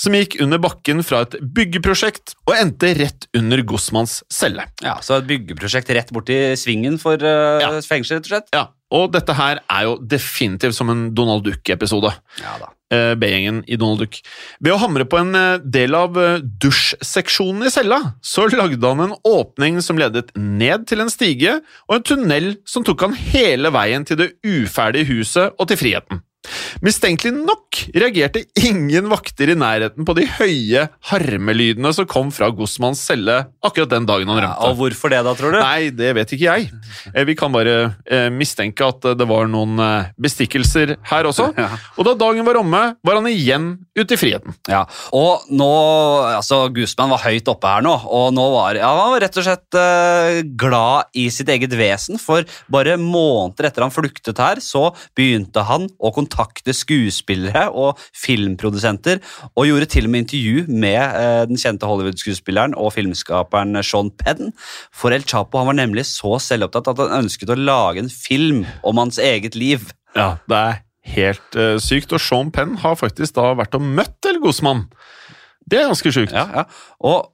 som 0.00 0.14
gikk 0.16 0.38
under 0.42 0.58
bakken 0.62 1.02
fra 1.06 1.20
et 1.26 1.36
byggeprosjekt 1.54 2.34
og 2.48 2.54
endte 2.56 2.94
rett 2.98 3.26
under 3.36 3.60
Gossmanns 3.68 4.20
celle. 4.32 4.64
Ja, 4.82 4.96
Så 5.04 5.18
et 5.20 5.28
byggeprosjekt 5.28 5.90
rett 5.94 6.10
borti 6.16 6.38
svingen 6.58 6.98
for 6.98 7.20
uh, 7.20 7.60
Ja. 7.60 7.70
fengsel, 7.84 8.18
rett 8.18 8.26
og 8.26 8.32
slett? 8.32 8.48
Ja, 8.56 8.64
og 8.90 9.12
dette 9.14 9.36
her 9.36 9.60
er 9.70 9.86
jo 9.86 9.96
definitivt 10.02 10.74
som 10.74 10.90
en 10.90 11.10
Donald 11.14 11.44
Duck-episode. 11.46 12.10
Ja 12.40 12.56
da. 12.58 12.70
eh, 12.90 13.12
B-gjengen 13.14 13.60
i 13.70 13.76
Donald 13.78 14.00
Duck. 14.02 14.16
Ved 14.60 14.72
å 14.74 14.80
hamre 14.82 15.04
på 15.06 15.20
en 15.20 15.34
eh, 15.38 15.58
del 15.62 15.94
av 15.94 16.16
dusjseksjonen 16.64 17.68
i 17.68 17.70
cella, 17.70 18.00
så 18.24 18.48
lagde 18.50 18.82
han 18.90 19.04
en 19.04 19.14
åpning 19.28 19.78
som 19.84 19.98
ledet 20.00 20.32
ned 20.36 20.88
til 20.90 21.04
en 21.04 21.12
stige, 21.12 21.60
og 21.86 22.00
en 22.00 22.08
tunnel 22.10 22.50
som 22.66 22.82
tok 22.86 23.06
han 23.06 23.14
hele 23.30 23.70
veien 23.74 24.04
til 24.08 24.18
det 24.24 24.32
uferdige 24.42 25.06
huset 25.12 25.54
og 25.60 25.68
til 25.70 25.78
friheten. 25.84 26.24
Mistenkelig 26.84 27.32
nok 27.36 27.78
reagerte 27.94 28.42
ingen 28.56 29.08
vakter 29.10 29.50
i 29.52 29.56
nærheten 29.58 30.06
på 30.08 30.14
de 30.16 30.24
høye 30.38 30.86
harmelydene 31.10 31.90
som 31.94 32.06
kom 32.08 32.30
fra 32.34 32.48
Guzmans 32.56 33.02
celle 33.04 33.36
akkurat 33.66 33.90
den 33.92 34.06
dagen 34.08 34.30
han 34.32 34.40
Ja, 34.40 34.46
rømte. 34.54 34.70
og 34.70 34.78
hvorfor 34.80 35.12
det, 35.12 35.20
da, 35.26 35.34
tror 35.36 35.52
du? 35.54 35.58
Nei, 35.60 35.90
det 35.94 36.14
vet 36.16 36.32
ikke 36.32 36.46
jeg. 36.48 36.70
Eh, 37.12 37.24
Vi 37.28 37.34
kan 37.38 37.52
bare 37.52 37.74
eh, 38.08 38.30
mistenke 38.32 38.86
at 38.88 39.04
eh, 39.10 39.16
det 39.20 39.26
var 39.28 39.50
noen 39.52 39.76
eh, 39.84 40.08
bestikkelser 40.20 40.96
her 41.12 41.28
også. 41.30 41.50
Ja. 41.60 41.68
Og 42.00 42.06
da 42.08 42.14
dagen 42.16 42.46
var 42.46 42.56
omme, 42.56 42.80
var 43.04 43.18
han 43.18 43.26
igjen 43.28 43.66
ute 43.98 44.14
i 44.16 44.18
friheten. 44.18 44.54
Ja, 44.70 44.86
og 45.12 45.44
nå, 45.52 45.68
altså 46.38 46.62
Guzman 46.72 47.10
var 47.12 47.20
høyt 47.26 47.50
oppe 47.52 47.68
her 47.68 47.84
nå, 47.84 47.92
og 48.08 48.30
nå 48.32 48.46
var 48.54 48.78
ja, 48.80 48.88
han 48.96 49.12
var 49.12 49.20
rett 49.26 49.36
og 49.36 49.44
slett 49.44 49.76
eh, 49.76 50.40
glad 50.58 51.10
i 51.20 51.26
sitt 51.34 51.50
eget 51.52 51.74
vesen, 51.76 52.16
for 52.22 52.48
bare 52.72 52.96
måneder 53.00 53.68
etter 53.68 53.84
han 53.84 53.92
flyktet 53.92 54.40
her, 54.40 54.62
så 54.64 54.88
begynte 55.18 55.66
han 55.68 55.84
å 56.00 56.08
kontakte 56.14 56.29
skuespillere 56.30 57.68
og 57.70 57.98
filmprodusenter, 58.16 59.20
og 59.54 59.66
gjorde 59.66 59.86
til 59.86 60.06
og 60.08 60.10
med 60.10 60.24
intervju 60.24 60.66
med 60.68 60.98
eh, 60.98 61.46
den 61.50 61.60
kjente 61.60 61.86
Hollywood-skuespilleren 61.86 62.76
og 62.76 62.92
filmskaperen 62.96 63.82
Sean 63.82 64.10
Penn, 64.10 64.52
for 64.92 65.10
El 65.10 65.24
Chapo 65.24 65.58
han 65.58 65.70
var 65.70 65.78
nemlig 65.78 66.06
så 66.06 66.38
selvopptatt 66.38 66.92
at 66.92 67.02
han 67.04 67.24
ønsket 67.24 67.50
å 67.50 67.58
lage 67.58 68.04
en 68.04 68.12
film 68.12 68.64
om 68.82 69.00
hans 69.02 69.18
eget 69.18 69.58
liv. 69.58 69.90
Ja, 70.16 70.38
det 70.50 70.56
er 70.56 70.80
helt 71.14 71.58
uh, 71.58 71.76
sykt. 71.82 72.12
Og 72.12 72.22
Sean 72.22 72.50
Penn 72.54 72.78
har 72.82 72.98
faktisk 72.98 73.36
da 73.38 73.52
vært 73.58 73.76
og 73.78 73.84
møtt 73.84 74.30
El 74.30 74.40
Guzman. 74.42 74.86
Det 75.70 75.78
er 75.80 75.90
ganske 75.90 76.12
sjukt. 76.14 76.34
Ja, 76.34 76.48
ja. 76.54 76.64
Og 77.06 77.30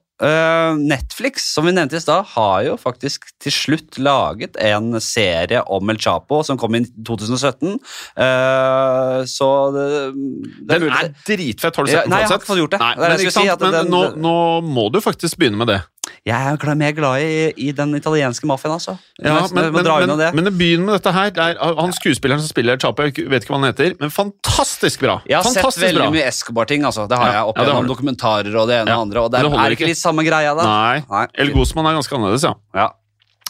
Netflix, 0.77 1.45
som 1.53 1.65
vi 1.67 1.73
nevnte 1.75 1.97
i 1.99 2.01
stad, 2.01 2.25
har 2.33 2.63
jo 2.65 2.77
faktisk 2.81 3.27
til 3.43 3.53
slutt 3.53 3.99
laget 4.01 4.57
en 4.63 4.95
serie 5.03 5.61
om 5.69 5.89
El 5.93 5.99
Chapo 6.01 6.39
som 6.47 6.57
kom 6.57 6.75
i 6.79 6.83
2017. 7.05 7.75
Eh, 8.17 9.19
så 9.29 9.49
det, 9.75 9.85
det 10.15 10.79
Den 10.79 10.87
er, 10.89 10.95
er 11.03 11.13
dritfett. 11.27 11.75
Har 11.77 11.85
du 11.85 11.91
sett 11.91 12.03
den? 12.07 12.15
nei, 12.15 12.23
jeg 12.23 12.31
har 12.31 12.39
ikke 12.41 12.49
fått 12.49 12.63
gjort 12.63 12.75
det. 12.77 12.81
Nei, 12.81 12.93
Det 12.95 13.09
men, 13.09 13.31
si, 13.31 13.45
men 13.45 13.77
den- 13.77 13.93
nå, 13.93 14.01
nå 14.17 14.35
må 14.65 14.87
du 14.93 14.99
faktisk 15.05 15.37
begynne 15.37 15.57
med 15.61 15.67
det. 15.75 15.81
Jeg 16.27 16.57
er 16.59 16.75
mer 16.75 16.91
glad 16.91 17.23
i, 17.23 17.35
i 17.67 17.69
den 17.75 17.95
italienske 17.95 18.47
mafiaen, 18.49 18.73
altså. 18.75 18.97
Ja, 19.23 19.37
men, 19.47 19.69
men, 19.71 19.85
men, 19.87 20.13
det. 20.19 20.29
men 20.35 20.49
det 20.49 20.53
begynner 20.59 20.89
med 20.89 20.97
dette 20.97 21.13
her. 21.15 21.31
Det 21.31 21.45
han 21.79 21.95
skuespilleren 21.95 22.43
som 22.43 22.51
spiller 22.51 22.79
Chapo, 22.81 23.05
jeg 23.07 23.29
vet 23.31 23.45
ikke 23.45 23.53
hva 23.53 23.61
han 23.61 23.69
heter, 23.69 23.95
men 24.01 24.11
fantastisk 24.11 25.05
bra. 25.05 25.21
Jeg 25.29 25.39
har 25.39 25.47
sett 25.47 25.79
veldig 25.79 26.03
bra. 26.03 26.09
mye 26.17 26.27
Escobar-ting. 26.27 26.83
altså. 26.87 27.07
Det 27.07 27.19
har 27.21 27.31
Ja, 27.31 27.39
jeg 27.39 27.51
opp 27.51 27.55
det 27.59 27.67
gjennom 27.69 27.87
ja, 27.87 27.91
dokumentarer 27.93 28.59
og 28.59 28.67
det 28.67 28.81
ene 28.81 28.97
og 28.97 29.07
andre. 29.07 29.23
Og 29.23 29.31
det 29.31 29.39
er, 29.39 29.49
det 29.53 29.63
er 29.63 29.77
ikke 29.77 29.91
litt 29.93 30.01
samme 30.01 30.27
greia, 30.27 30.51
da? 30.57 30.67
Nei. 30.67 31.03
Nei. 31.07 31.25
El 31.45 31.53
Guzman 31.55 31.87
er 31.87 31.99
ganske 32.01 32.19
annerledes, 32.19 32.43
ja. 32.49 32.55
Ja. 32.75 32.89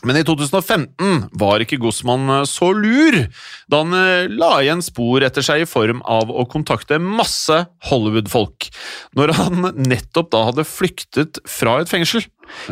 Men 0.05 0.19
i 0.19 0.23
2015 0.25 1.23
var 1.41 1.63
ikke 1.63 1.79
Guzman 1.81 2.29
eh, 2.29 2.43
så 2.45 2.69
lur, 2.75 3.17
da 3.71 3.81
han 3.81 3.95
eh, 3.97 4.29
la 4.29 4.51
igjen 4.61 4.83
spor 4.85 5.25
etter 5.25 5.45
seg 5.45 5.63
i 5.63 5.69
form 5.69 6.03
av 6.05 6.29
å 6.29 6.45
kontakte 6.49 6.99
masse 7.01 7.63
Hollywood-folk, 7.89 8.69
når 9.17 9.33
han 9.39 9.71
nettopp 9.87 10.29
da 10.35 10.43
hadde 10.51 10.67
flyktet 10.69 11.41
fra 11.49 11.79
et 11.81 11.89
fengsel. 11.89 12.27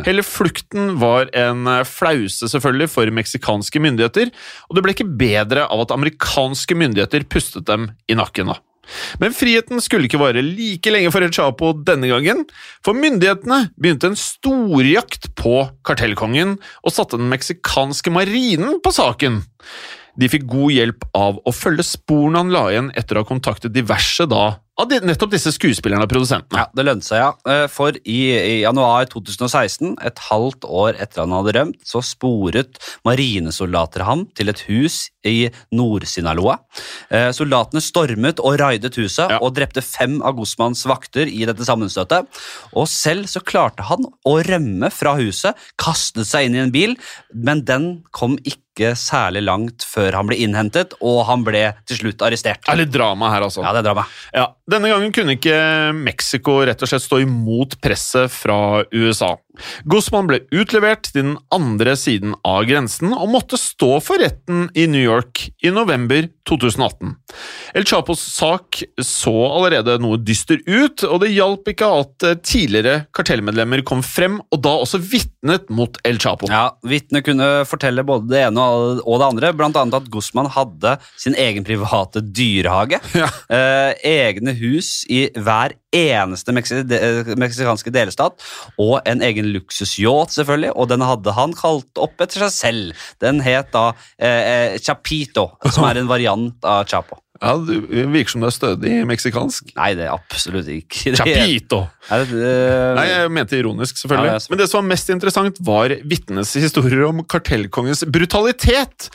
Hele 0.06 0.22
flukten 0.24 0.94
var 1.02 1.32
en 1.36 1.66
eh, 1.72 1.82
flause 1.88 2.46
selvfølgelig 2.52 2.92
for 2.94 3.16
meksikanske 3.18 3.82
myndigheter, 3.82 4.30
og 4.70 4.78
det 4.78 4.86
ble 4.86 4.94
ikke 4.94 5.10
bedre 5.18 5.66
av 5.66 5.82
at 5.82 5.96
amerikanske 5.96 6.78
myndigheter 6.78 7.26
pustet 7.26 7.66
dem 7.66 7.90
i 8.06 8.18
nakken. 8.18 8.54
da. 8.54 8.60
Men 9.22 9.34
friheten 9.36 9.82
skulle 9.82 10.08
ikke 10.08 10.20
vare 10.20 10.44
like 10.44 10.92
lenge 10.92 11.12
for 11.14 11.24
El 11.24 11.34
Chapo 11.34 11.72
denne 11.86 12.10
gangen, 12.10 12.44
for 12.84 12.96
myndighetene 12.96 13.66
begynte 13.80 14.12
en 14.12 14.18
storjakt 14.20 15.32
på 15.38 15.58
kartellkongen 15.86 16.56
og 16.82 16.94
satte 16.94 17.20
den 17.20 17.30
meksikanske 17.32 18.12
marinen 18.14 18.80
på 18.84 18.94
saken. 18.94 19.42
De 20.16 20.30
fikk 20.32 20.46
god 20.48 20.72
hjelp 20.72 21.08
av 21.16 21.40
å 21.44 21.52
følge 21.52 21.84
sporene 21.84 22.40
han 22.40 22.54
la 22.54 22.68
igjen 22.72 22.92
etter 22.96 23.18
å 23.18 23.24
ha 23.24 23.28
kontaktet 23.28 23.74
diverse 23.74 24.24
da, 24.30 24.56
av 24.78 24.90
nettopp 25.08 25.30
disse 25.32 25.52
skuespillerne 25.54 26.04
og 26.04 26.10
produsentene. 26.10 26.58
Ja, 26.60 26.66
Det 26.76 26.84
lønte 26.84 27.06
seg, 27.06 27.18
ja. 27.22 27.30
Eh, 27.48 27.66
For 27.72 27.96
i, 28.04 28.18
i 28.36 28.56
januar 28.60 29.06
2016, 29.08 29.94
et 30.04 30.18
halvt 30.28 30.66
år 30.68 30.98
etter 31.00 31.22
han 31.24 31.32
hadde 31.32 31.54
rømt, 31.56 31.78
så 31.86 32.02
sporet 32.04 32.76
marinesoldater 33.08 34.04
ham 34.04 34.26
til 34.36 34.52
et 34.52 34.60
hus 34.68 35.06
i 35.26 35.48
Nord-Sinaloa. 35.74 36.58
Eh, 37.10 37.30
Soldatene 37.36 37.82
stormet 37.82 38.42
og 38.44 38.58
raidet 38.60 38.94
huset 39.00 39.30
Ja. 39.32 39.38
og 39.40 39.54
drepte 39.56 39.82
fem 39.82 40.20
av 40.22 40.36
Guzmans 40.36 40.84
vakter 40.86 41.26
i 41.26 41.44
dette 41.48 41.64
sammenstøtet. 41.66 42.26
Og 42.76 42.86
selv 42.90 43.26
så 43.32 43.40
klarte 43.40 43.82
han 43.88 44.04
å 44.26 44.36
rømme 44.44 44.92
fra 44.92 45.16
huset, 45.16 45.56
kastet 45.80 46.26
seg 46.28 46.46
inn 46.50 46.54
i 46.58 46.64
en 46.66 46.74
bil, 46.74 46.96
men 47.34 47.64
den 47.64 48.04
kom 48.12 48.36
ikke 48.44 48.60
særlig 48.98 49.42
langt 49.46 49.86
før 49.88 50.18
han 50.18 50.28
ble 50.28 50.38
innhentet, 50.44 50.92
og 51.00 51.22
han 51.28 51.44
ble 51.46 51.62
til 51.88 52.02
slutt 52.02 52.24
arrestert. 52.26 52.62
Det 52.66 52.74
er 52.74 52.82
litt 52.82 52.92
drama 52.94 53.30
her, 53.32 53.46
altså. 53.48 53.64
Ja, 53.64 53.72
det 53.72 53.82
er 53.82 53.88
drama. 53.88 54.06
Ja, 54.36 54.46
Denne 54.66 54.90
gangen 54.90 55.12
kunne 55.14 55.36
ikke 55.38 55.58
Mexico 55.96 56.58
rett 56.66 56.82
og 56.82 56.90
slett 56.90 57.04
stå 57.04 57.20
imot 57.22 57.78
presset 57.80 58.32
fra 58.34 58.82
USA. 58.92 59.36
Guzman 59.88 60.28
ble 60.30 60.42
utlevert 60.54 61.10
til 61.10 61.22
den 61.22 61.36
andre 61.54 61.96
siden 61.98 62.34
av 62.46 62.64
grensen 62.68 63.14
og 63.16 63.30
måtte 63.32 63.58
stå 63.60 63.96
for 64.04 64.20
retten 64.22 64.68
i 64.76 64.86
New 64.90 65.02
York 65.02 65.48
i 65.64 65.72
november 65.74 66.28
2018. 66.48 67.14
El 67.76 67.86
Chapos 67.88 68.22
sak 68.22 68.80
så 69.02 69.34
allerede 69.48 69.96
noe 70.02 70.18
dyster 70.22 70.60
ut, 70.66 71.02
og 71.06 71.20
det 71.22 71.32
hjalp 71.34 71.68
ikke 71.72 71.88
at 72.00 72.26
eh, 72.26 72.38
tidligere 72.46 73.06
kartellmedlemmer 73.16 73.82
kom 73.86 74.02
frem 74.06 74.38
og 74.52 74.62
da 74.64 74.76
også 74.82 75.00
vitnet 75.02 75.70
mot 75.74 75.98
El 76.06 76.20
Chapo. 76.22 76.48
Ja, 76.50 76.68
Vitnet 76.86 77.26
kunne 77.26 77.48
fortelle 77.68 78.04
både 78.06 78.30
det 78.30 78.44
ene 78.46 78.62
og 78.62 79.20
det 79.20 79.26
andre, 79.26 79.52
annet 79.66 79.98
at 79.98 80.10
Guzman 80.12 80.50
hadde 80.54 80.96
sin 81.18 81.36
egen 81.38 81.66
private 81.66 82.24
dyrehage. 82.24 83.02
Ja. 83.16 83.30
Eh, 83.48 83.94
egne 84.04 84.52
hus 84.58 85.06
i 85.08 85.22
hver 85.32 85.72
eneste 85.96 86.54
eh, 86.54 87.34
meksikanske 87.40 87.92
delstat, 87.94 88.46
og 88.78 88.96
en 89.08 89.24
egen 89.24 89.50
luksusyacht, 89.54 90.34
selvfølgelig, 90.36 90.72
og 90.76 90.90
den 90.92 91.04
hadde 91.06 91.36
han 91.36 91.54
kalt 91.56 92.02
opp 92.02 92.20
etter 92.22 92.46
seg 92.46 92.56
selv. 92.56 93.06
Den 93.22 93.42
het 93.44 93.72
da 93.74 93.90
eh, 94.18 94.40
eh, 94.40 94.80
Chapito, 94.82 95.50
som 95.72 95.88
er 95.88 96.02
en 96.02 96.10
variant 96.10 96.68
av 96.68 96.84
Chapo. 96.90 97.20
Ja, 97.40 97.56
Det 97.60 98.06
virker 98.12 98.32
som 98.32 98.44
det 98.44 98.48
er 98.48 98.54
stødig 98.56 98.92
meksikansk. 99.08 99.72
Nei, 99.76 99.90
det 99.98 100.06
er 100.06 100.14
absolutt 100.14 100.68
ikke 100.72 101.12
det. 101.12 101.18
Chapito! 101.20 101.82
Er 102.08 102.24
det, 102.24 102.44
eh, 102.52 102.92
Nei, 102.96 103.06
jeg 103.10 103.32
mente 103.36 103.58
ironisk, 103.58 103.98
selvfølgelig. 104.00 104.30
Ja, 104.32 104.38
det 104.40 104.52
Men 104.52 104.62
det 104.62 104.68
som 104.70 104.80
var 104.80 104.88
mest 104.94 105.12
interessant, 105.12 105.60
var 105.60 105.96
vitnenes 106.04 106.54
historier 106.56 107.04
om 107.10 107.24
kartellkongens 107.24 108.06
brutalitet. 108.08 109.10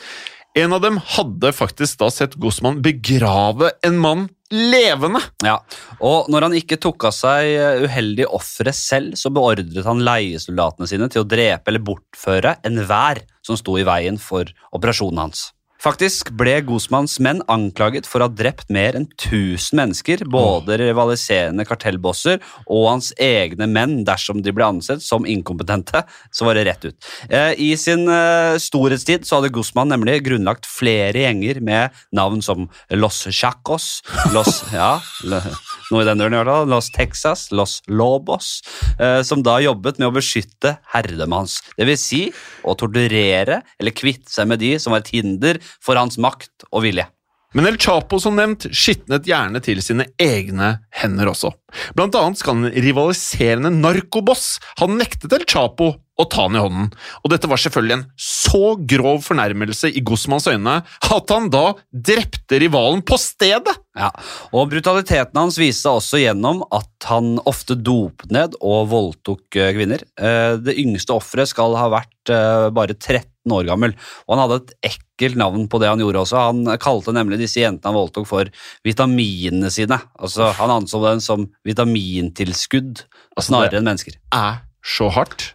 En 0.58 0.76
av 0.76 0.84
dem 0.84 1.00
hadde 1.16 1.54
faktisk 1.56 2.02
da 2.02 2.12
sett 2.12 2.38
Gossmann 2.42 2.82
begrave 2.84 3.72
en 3.88 3.98
mann 4.02 4.30
levende. 4.52 5.22
Ja, 5.46 5.58
og 6.04 6.30
når 6.32 6.48
han 6.48 6.58
ikke 6.60 6.80
tok 6.82 7.08
av 7.10 7.16
seg 7.16 7.52
eh, 7.56 7.86
uheldige 7.86 8.30
ofre 8.36 8.74
selv, 8.76 9.16
så 9.20 9.32
beordret 9.34 9.88
han 9.88 10.04
leiesoldatene 10.06 10.90
sine 10.90 11.10
til 11.12 11.24
å 11.24 11.30
drepe 11.30 11.72
eller 11.72 11.86
bortføre 11.88 12.58
enhver 12.68 13.24
som 13.46 13.60
sto 13.60 13.78
i 13.80 13.88
veien 13.88 14.20
for 14.22 14.50
operasjonen 14.76 15.26
hans. 15.26 15.50
Faktisk 15.82 16.30
ble 16.38 16.60
Gosmans 16.62 17.16
menn 17.26 17.40
anklaget 17.50 18.06
for 18.06 18.22
å 18.22 18.28
ha 18.28 18.34
drept 18.38 18.68
mer 18.70 18.94
enn 19.00 19.08
1000 19.16 19.80
mennesker, 19.80 20.22
både 20.30 20.78
rivaliserende 20.78 21.66
kartellbosser 21.66 22.38
og 22.68 22.84
hans 22.86 23.10
egne 23.18 23.66
menn, 23.66 24.04
dersom 24.06 24.44
de 24.46 24.54
ble 24.54 24.68
ansett 24.68 25.02
som 25.02 25.26
inkompetente. 25.26 26.04
Så 26.30 26.46
var 26.46 26.60
det 26.60 26.68
rett 26.68 26.86
ut. 26.86 27.10
Eh, 27.34 27.56
I 27.58 27.72
sin 27.82 28.06
eh, 28.06 28.60
storhetstid 28.62 29.26
så 29.26 29.40
hadde 29.40 29.50
Gosman 29.56 29.90
nemlig 29.90 30.20
grunnlagt 30.28 30.70
flere 30.70 31.26
gjenger 31.26 31.64
med 31.66 31.98
navn 32.14 32.46
som 32.46 32.70
Los 32.94 33.24
Chacos, 33.34 34.04
Los 34.36 34.62
Ja, 34.78 35.00
noe 35.26 36.06
i 36.06 36.08
den 36.08 36.22
døren 36.22 36.38
fall. 36.46 36.70
Los 36.70 36.92
Texas, 36.94 37.48
Los 37.50 37.80
Lobos, 37.90 38.60
eh, 39.02 39.24
som 39.26 39.42
da 39.42 39.58
jobbet 39.66 39.98
med 39.98 40.12
å 40.12 40.16
beskytte 40.20 40.78
hans. 40.94 41.58
Det 41.74 41.90
vil 41.90 41.98
si 41.98 42.22
å 42.62 42.78
torturere 42.78 43.64
eller 43.82 43.98
kvitte 43.98 44.30
seg 44.30 44.48
med 44.54 44.62
de 44.62 44.76
som 44.78 44.94
var 44.94 45.02
et 45.02 45.14
hinder 45.18 45.58
for 45.80 46.00
hans 46.00 46.20
makt 46.22 46.68
og 46.72 46.86
vilje. 46.88 47.08
Men 47.52 47.68
El 47.68 47.76
Chapo 47.82 48.16
som 48.24 48.38
nevnt 48.40 48.70
skitnet 48.72 49.26
gjerne 49.28 49.60
til 49.64 49.82
sine 49.84 50.06
egne 50.22 50.78
hender 51.02 51.34
også. 51.34 51.52
Blant 51.98 52.16
annet 52.16 52.40
skal 52.40 52.56
en 52.56 52.72
rivaliserende 52.72 53.74
narkoboss 53.76 54.54
ha 54.80 54.88
nektet 54.88 55.36
El 55.36 55.44
Chapo 55.44 55.90
å 56.22 56.26
ta 56.30 56.46
han 56.46 56.56
i 56.56 56.62
hånden, 56.62 56.90
og 57.24 57.32
dette 57.34 57.50
var 57.50 57.60
selvfølgelig 57.60 57.96
en 57.98 58.04
så 58.20 58.76
grov 58.94 59.24
fornærmelse 59.26 59.90
i 59.90 60.04
Guzmans 60.06 60.48
øyne 60.52 60.78
at 60.86 61.34
han 61.34 61.50
da 61.52 61.64
drepte 61.92 62.60
rivalen 62.62 63.02
på 63.08 63.18
stedet! 63.20 63.74
Ja, 63.98 64.12
og 64.56 64.70
Brutaliteten 64.72 65.36
hans 65.40 65.58
viste 65.60 65.84
seg 65.88 65.98
også 66.00 66.22
gjennom 66.22 66.62
at 66.72 67.10
han 67.10 67.34
ofte 67.50 67.76
dopet 67.76 68.32
ned 68.32 68.56
og 68.62 68.92
voldtok 68.94 69.58
eh, 69.60 69.74
kvinner. 69.76 70.06
Eh, 70.16 70.56
Det 70.62 70.78
yngste 70.80 71.18
offeret 71.18 71.52
skal 71.52 71.76
ha 71.80 71.90
vært 71.92 72.32
eh, 72.32 72.70
bare 72.76 72.96
13 72.96 73.31
år 73.50 73.66
gammel, 73.66 73.96
og 74.28 74.36
han 74.38 74.42
hadde 74.44 74.58
et 74.62 74.74
ekkelt 74.92 75.36
navn 75.42 75.68
på 75.68 75.80
det 75.82 75.90
han 75.90 76.00
gjorde 76.04 76.22
også. 76.22 76.38
Han 76.52 76.78
kalte 76.78 77.14
nemlig 77.16 77.40
disse 77.42 77.58
jentene 77.64 77.90
han 77.90 77.98
voldtok 77.98 78.28
for 78.30 78.52
vitaminene 78.86 79.72
sine. 79.74 79.98
Altså, 80.20 80.52
Han 80.60 80.70
anså 80.70 81.02
dem 81.02 81.20
som 81.20 81.48
vitamintilskudd 81.66 83.02
snarere 83.42 83.80
enn 83.80 83.88
mennesker. 83.90 84.14
er 84.32 84.62
så 84.86 85.10
hardt. 85.10 85.54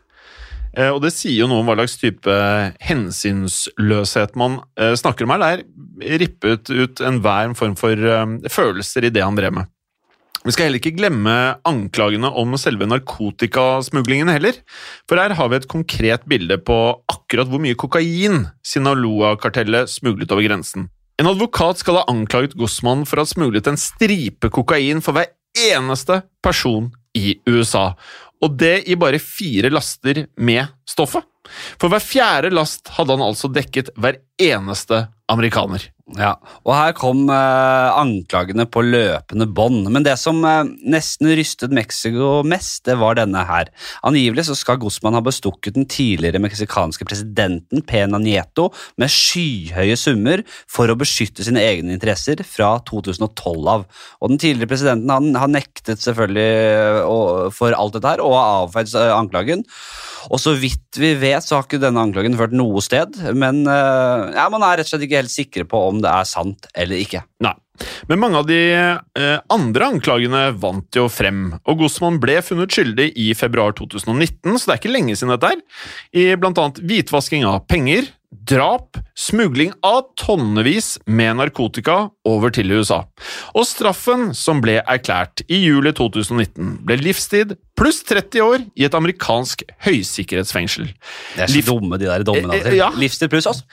Eh, 0.77 0.91
Og 0.91 1.01
det 1.03 1.13
sier 1.15 1.39
jo 1.45 1.47
noe 1.49 1.61
om 1.63 1.67
hva 1.71 1.77
slags 1.79 1.97
type 2.03 2.35
hensynsløshet 2.83 4.35
man 4.37 4.61
eh, 4.79 4.95
snakker 4.99 5.25
om 5.25 5.31
her. 5.37 5.63
Det 6.01 6.11
er 6.11 6.19
rippet 6.25 6.71
ut 6.71 7.01
enhver 7.01 7.55
form 7.57 7.77
for 7.79 7.93
eh, 7.95 8.27
følelser 8.53 9.07
i 9.07 9.11
det 9.15 9.23
han 9.25 9.37
drev 9.39 9.55
med. 9.61 9.71
Vi 10.47 10.53
skal 10.55 10.69
heller 10.69 10.79
ikke 10.79 10.95
glemme 10.95 11.33
anklagene 11.67 12.29
om 12.39 12.53
selve 12.55 12.87
narkotikasmuglingen 12.87 14.29
heller, 14.31 14.55
for 15.11 15.19
her 15.19 15.33
har 15.35 15.49
vi 15.51 15.59
et 15.59 15.67
konkret 15.67 16.29
bilde 16.31 16.61
på 16.63 16.77
akkurat 17.11 17.51
hvor 17.51 17.59
mye 17.65 17.75
kokain 17.75 18.45
Sinaloa-kartellet 18.63 19.91
smuglet 19.91 20.31
over 20.31 20.47
grensen. 20.47 20.87
En 21.19 21.27
advokat 21.33 21.83
skal 21.83 21.99
ha 21.99 22.05
anklaget 22.13 22.55
Guzman 22.55 23.03
for 23.09 23.19
å 23.19 23.25
ha 23.25 23.33
smuglet 23.33 23.67
en 23.67 23.81
stripe 23.81 24.53
kokain 24.55 25.03
for 25.03 25.19
hver 25.19 25.33
eneste 25.67 26.21
person 26.47 26.93
i 27.19 27.41
USA, 27.51 27.89
og 28.39 28.55
det 28.61 28.85
i 28.87 28.95
bare 29.01 29.19
fire 29.19 29.73
laster 29.75 30.29
med 30.39 30.71
stoffet. 30.87 31.27
For 31.81 31.91
hver 31.91 32.03
fjerde 32.03 32.55
last 32.55 32.93
hadde 32.95 33.19
han 33.19 33.27
altså 33.27 33.51
dekket 33.51 33.91
hver 33.99 34.21
eneste 34.43 35.07
amerikaner. 35.33 35.89
Ja, 36.15 36.37
og 36.63 36.71
her 36.71 36.93
kom 36.95 37.25
eh, 37.35 37.89
anklagene 37.99 38.63
på 38.71 38.79
løpende 38.87 39.49
bånd. 39.51 39.89
Men 39.91 40.05
det 40.07 40.13
som 40.23 40.39
eh, 40.47 40.69
nesten 40.87 41.33
rystet 41.35 41.73
Mexico 41.75 42.45
mest, 42.47 42.85
det 42.87 42.95
var 43.01 43.17
denne 43.19 43.43
her. 43.49 43.73
Angivelig 44.07 44.45
så 44.47 44.55
skal 44.55 44.79
Guzman 44.79 45.17
ha 45.19 45.23
bestukket 45.27 45.75
den 45.75 45.89
tidligere 45.91 46.39
meksikanske 46.45 47.09
presidenten 47.11 47.83
Pena 47.91 48.21
Nieto 48.23 48.69
med 49.03 49.11
skyhøye 49.11 49.99
summer 49.99 50.45
for 50.71 50.87
å 50.87 50.99
beskytte 51.01 51.43
sine 51.43 51.65
egne 51.67 51.97
interesser 51.99 52.39
fra 52.47 52.77
2012 52.87 53.67
av. 53.75 53.89
Og 54.23 54.31
den 54.31 54.39
tidligere 54.39 54.71
presidenten 54.77 55.11
han, 55.11 55.33
har 55.43 55.51
nektet 55.57 56.07
selvfølgelig 56.07 56.49
eh, 56.71 57.01
å- 57.03 57.51
for 57.51 57.75
alt 57.75 57.99
dette 57.99 58.15
her, 58.15 58.23
og 58.23 58.39
har 58.39 58.63
avfeid 58.63 58.95
eh, 58.95 59.11
anklagen. 59.17 59.67
Og 60.31 60.39
så 60.43 60.55
vidt 60.59 60.99
vi 60.99 61.13
vet, 61.19 61.43
så 61.47 61.59
har 61.59 61.67
ikke 61.67 61.79
denne 61.83 62.03
anklagen 62.03 62.35
ført 62.39 62.55
noe 62.57 62.81
sted, 62.83 63.19
men 63.39 63.61
eh, 63.71 64.26
ja, 64.35 64.49
man 64.53 64.65
er 64.67 64.81
rett 64.81 64.89
og 64.89 64.95
slett 64.95 65.07
ikke 65.07 65.21
helt 65.21 65.33
sikre 65.35 65.67
på 65.69 65.85
om 65.91 66.03
det 66.03 66.11
er 66.11 66.29
sant 66.29 66.69
eller 66.75 67.03
ikke. 67.03 67.23
Nei. 67.45 67.55
Men 68.09 68.21
mange 68.23 68.41
av 68.41 68.47
de 68.49 68.59
eh, 68.73 69.39
andre 69.53 69.91
anklagene 69.93 70.43
vant 70.57 70.97
jo 70.97 71.07
frem, 71.13 71.51
og 71.69 71.83
Guzman 71.83 72.17
ble 72.23 72.39
funnet 72.45 72.73
skyldig 72.73 73.11
i 73.21 73.31
februar 73.37 73.77
2019, 73.77 74.57
så 74.57 74.63
det 74.63 74.75
er 74.75 74.81
ikke 74.81 74.95
lenge 74.95 75.17
siden 75.19 75.35
dette 75.35 75.51
her, 75.53 75.65
i 76.17 76.31
annet 76.37 76.81
hvitvasking 76.81 77.45
av 77.49 77.67
penger, 77.69 78.09
drap, 78.31 78.99
smugling 79.19 79.73
av 79.87 80.03
tonnevis 80.21 80.97
med 81.07 81.39
narkotika 81.41 82.09
over 82.29 82.53
til 82.55 82.73
USA. 82.77 83.03
Og 83.57 83.67
straffen 83.69 84.33
som 84.37 84.61
ble 84.65 84.79
erklært 84.83 85.43
i 85.49 85.63
juli 85.65 85.93
2019, 85.97 86.77
ble 86.87 86.99
livstid 87.01 87.57
pluss 87.77 88.01
30 88.09 88.43
år 88.45 88.63
i 88.79 88.87
et 88.87 88.95
amerikansk 88.97 89.65
høysikkerhetsfengsel. 89.85 90.89
Det 91.35 91.45
er 91.45 91.51
så 91.51 91.59
Liv- 91.59 91.69
dumme, 91.69 91.99
de 92.01 92.09
der 92.09 92.25
dommene. 92.25 92.55
Eh, 92.55 92.61
eh, 92.61 92.67
altså. 92.67 92.77
ja. 92.79 92.91
Livstid 92.97 93.33
pluss 93.33 93.49
oss. 93.51 93.65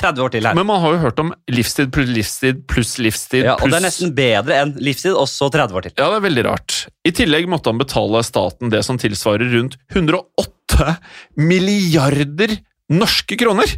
30 0.00 0.24
år 0.24 0.34
til 0.34 0.48
her. 0.48 0.56
Men 0.58 0.66
man 0.66 0.80
har 0.82 0.96
jo 0.96 1.02
hørt 1.04 1.20
om 1.22 1.32
livstid 1.52 1.92
pluss 1.94 2.10
livstid 2.10 2.64
pluss 2.70 2.96
livstid 2.98 3.46
ja, 3.46 3.54
og 3.54 3.70
det 3.70 3.78
er 3.78 3.86
nesten 3.86 4.14
bedre 4.16 4.58
enn 4.62 4.74
livstid, 4.82 5.14
og 5.14 5.28
så 5.30 5.50
30 5.52 5.78
år 5.78 5.86
til. 5.86 5.94
Ja, 5.98 6.08
det 6.10 6.18
er 6.18 6.26
veldig 6.26 6.44
rart. 6.48 6.78
I 7.06 7.14
tillegg 7.14 7.46
måtte 7.50 7.70
han 7.70 7.80
betale 7.80 8.24
staten 8.26 8.72
det 8.72 8.82
som 8.86 8.98
tilsvarer 8.98 9.52
rundt 9.54 9.78
108 9.94 10.96
milliarder 11.38 12.58
norske 12.92 13.36
kroner. 13.40 13.70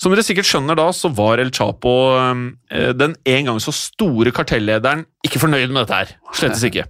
Som 0.00 0.12
dere 0.12 0.24
sikkert 0.26 0.48
skjønner 0.48 0.78
da, 0.78 0.88
så 0.96 1.10
var 1.14 1.42
El 1.42 1.52
Chapo 1.54 1.94
eh, 2.18 2.90
den 2.96 3.14
en 3.28 3.50
gang 3.50 3.60
så 3.62 3.74
store 3.74 4.32
kartellederen 4.34 5.04
ikke 5.26 5.42
fornøyd 5.42 5.70
med 5.70 5.84
dette 5.84 6.00
her. 6.00 6.16
Slettes 6.36 6.64
ikke. 6.66 6.86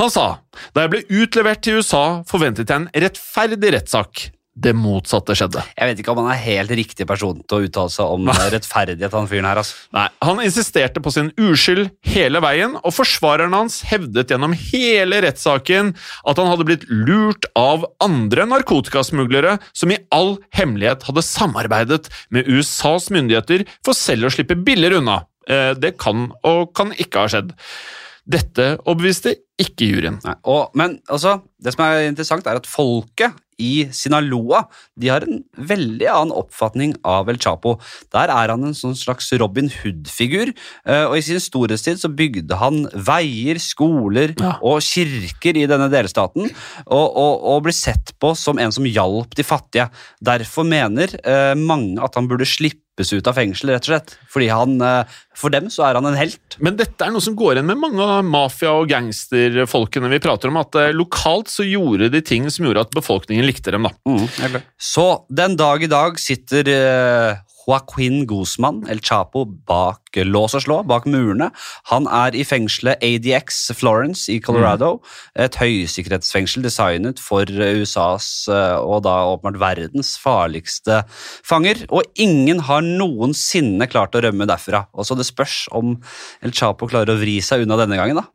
Han 0.00 0.10
sa 0.12 0.26
da 0.74 0.84
jeg 0.84 0.94
ble 0.94 1.22
utlevert 1.22 1.62
til 1.64 1.80
USA, 1.80 2.22
forventet 2.28 2.70
jeg 2.70 2.82
en 2.84 2.90
rettferdig 3.06 3.74
rettssak. 3.76 4.28
Det 4.58 4.72
motsatte 4.74 5.36
skjedde. 5.38 5.62
Jeg 5.78 5.86
vet 5.90 6.00
ikke 6.02 6.10
om 6.10 6.18
han 6.24 6.32
er 6.32 6.40
helt 6.42 6.72
riktig 6.74 7.04
person 7.06 7.38
til 7.46 7.58
å 7.60 7.66
uttale 7.68 7.92
seg 7.94 8.14
om 8.16 8.26
rettferdighet, 8.50 9.12
han 9.14 9.28
fyren 9.30 9.46
her. 9.46 9.60
altså. 9.60 9.76
Nei, 9.94 10.08
Han 10.26 10.40
insisterte 10.42 11.02
på 11.04 11.12
sin 11.14 11.28
uskyld 11.38 11.92
hele 12.10 12.40
veien, 12.42 12.74
og 12.82 12.94
forsvareren 12.96 13.54
hans 13.54 13.80
hevdet 13.86 14.32
gjennom 14.34 14.56
hele 14.58 15.20
rettssaken 15.22 15.92
at 15.94 16.40
han 16.42 16.50
hadde 16.50 16.66
blitt 16.66 16.88
lurt 16.90 17.46
av 17.54 17.86
andre 18.02 18.48
narkotikasmuglere 18.50 19.58
som 19.72 19.94
i 19.94 20.00
all 20.10 20.36
hemmelighet 20.58 21.06
hadde 21.06 21.22
samarbeidet 21.22 22.10
med 22.34 22.50
USAs 22.50 23.10
myndigheter 23.14 23.62
for 23.86 23.94
selv 23.94 24.26
å 24.26 24.34
slippe 24.34 24.58
billigere 24.58 24.98
unna. 24.98 25.20
Eh, 25.48 25.74
Det 25.78 25.94
kan 26.02 26.32
og 26.42 26.74
kan 26.74 26.90
ikke 26.98 27.22
ha 27.22 27.30
skjedd. 27.30 27.54
Dette 28.28 28.74
overbeviste 28.84 29.36
ikke 29.62 29.86
juryen. 29.88 30.18
Nei, 30.26 30.34
og, 30.44 30.74
men 30.76 30.98
altså, 31.08 31.38
det 31.62 31.72
som 31.72 31.84
er 31.86 32.08
interessant, 32.10 32.46
er 32.50 32.58
at 32.60 32.66
folket 32.68 33.32
i 33.58 33.88
Sinaloa 33.94 34.64
de 34.98 35.10
har 35.10 35.26
en 35.26 35.42
veldig 35.56 36.06
annen 36.10 36.34
oppfatning 36.38 36.94
av 37.06 37.28
El 37.30 37.38
Chapo. 37.42 37.76
Der 38.14 38.30
er 38.32 38.52
han 38.52 38.64
en 38.68 38.76
sånn 38.76 38.96
slags 38.98 39.30
Robin 39.38 39.68
Hood-figur, 39.72 40.52
eh, 40.86 41.04
og 41.08 41.16
i 41.18 41.24
sin 41.26 41.40
storhetstid 41.42 42.00
så 42.00 42.10
bygde 42.10 42.58
han 42.60 42.84
veier, 42.94 43.58
skoler 43.62 44.34
Ja. 44.38 44.56
og 44.62 44.80
kirker 44.82 45.56
i 45.58 45.66
denne 45.70 45.90
delstaten, 45.92 46.48
og, 46.86 47.06
og, 47.16 47.34
og 47.52 47.62
ble 47.66 47.74
sett 47.74 48.14
på 48.22 48.34
som 48.38 48.58
en 48.58 48.72
som 48.74 48.86
hjalp 48.86 49.34
de 49.38 49.44
fattige. 49.46 49.88
Derfor 50.24 50.64
mener 50.68 51.14
eh, 51.24 51.54
mange 51.58 51.98
at 52.02 52.14
han 52.18 52.28
burde 52.30 52.46
slippes 52.98 53.12
ut 53.12 53.26
av 53.30 53.34
fengsel, 53.38 53.70
rett 53.70 53.86
og 53.86 53.92
slett. 53.92 54.16
Fordi 54.28 54.48
han, 54.50 54.80
eh, 54.80 55.04
for 55.34 55.50
dem 55.50 55.68
så 55.70 55.88
er 55.88 55.94
han 55.94 56.06
en 56.06 56.18
helt. 56.18 56.56
Men 56.58 56.76
dette 56.76 57.00
er 57.04 57.10
noe 57.10 57.20
som 57.20 57.36
går 57.36 57.56
igjen 57.56 57.66
med 57.66 57.78
mange 57.78 58.00
av 58.00 58.24
mafia- 58.24 58.74
og 58.80 58.88
gangsterfolkene 58.88 60.10
vi 60.10 60.18
prater 60.18 60.48
om, 60.48 60.56
at 60.56 60.74
eh, 60.74 60.92
lokalt 60.92 61.48
så 61.48 61.64
gjorde 61.64 62.10
de 62.10 62.20
ting 62.20 62.48
som 62.50 62.66
gjorde 62.66 62.80
at 62.80 62.90
befolkningen 62.90 63.46
likte 63.46 63.70
dem. 63.70 63.84
da. 63.84 63.90
Så 64.78 65.24
den 65.30 65.56
dag 65.56 65.82
i 65.82 65.86
dag 65.86 66.18
sitter 66.18 66.68
eh, 66.68 67.36
Joaquin 67.68 68.26
Guzman, 68.26 68.86
El 68.88 69.00
Chapo, 69.00 69.44
bak 69.44 70.07
lås 70.16 70.54
og 70.56 70.64
slå, 70.64 70.78
bak 70.88 71.06
murene. 71.10 71.50
Han 71.92 72.08
er 72.10 72.36
i 72.36 72.44
fengselet 72.46 73.02
ADX 73.04 73.72
Florence 73.78 74.30
i 74.32 74.38
Colorado. 74.40 74.98
Et 75.38 75.54
høysikkerhetsfengsel 75.60 76.64
designet 76.64 77.20
for 77.22 77.48
eh, 77.48 77.82
USAs 77.82 78.48
eh, 78.52 78.76
og 78.78 79.04
da 79.06 79.16
åpenbart 79.32 79.60
verdens 79.60 80.14
farligste 80.20 81.02
fanger. 81.46 81.84
Og 81.90 82.06
ingen 82.20 82.62
har 82.68 82.84
noensinne 82.86 83.88
klart 83.90 84.16
å 84.16 84.22
rømme 84.24 84.48
derfra. 84.48 84.86
Og 84.94 85.06
så 85.08 85.16
det 85.18 85.28
spørs 85.28 85.66
om 85.76 85.96
El 86.44 86.54
Chapo 86.56 86.88
klarer 86.90 87.14
å 87.14 87.20
vri 87.20 87.38
seg 87.44 87.64
unna 87.64 87.78
denne 87.80 87.98
gangen. 88.00 88.18
da. 88.18 88.26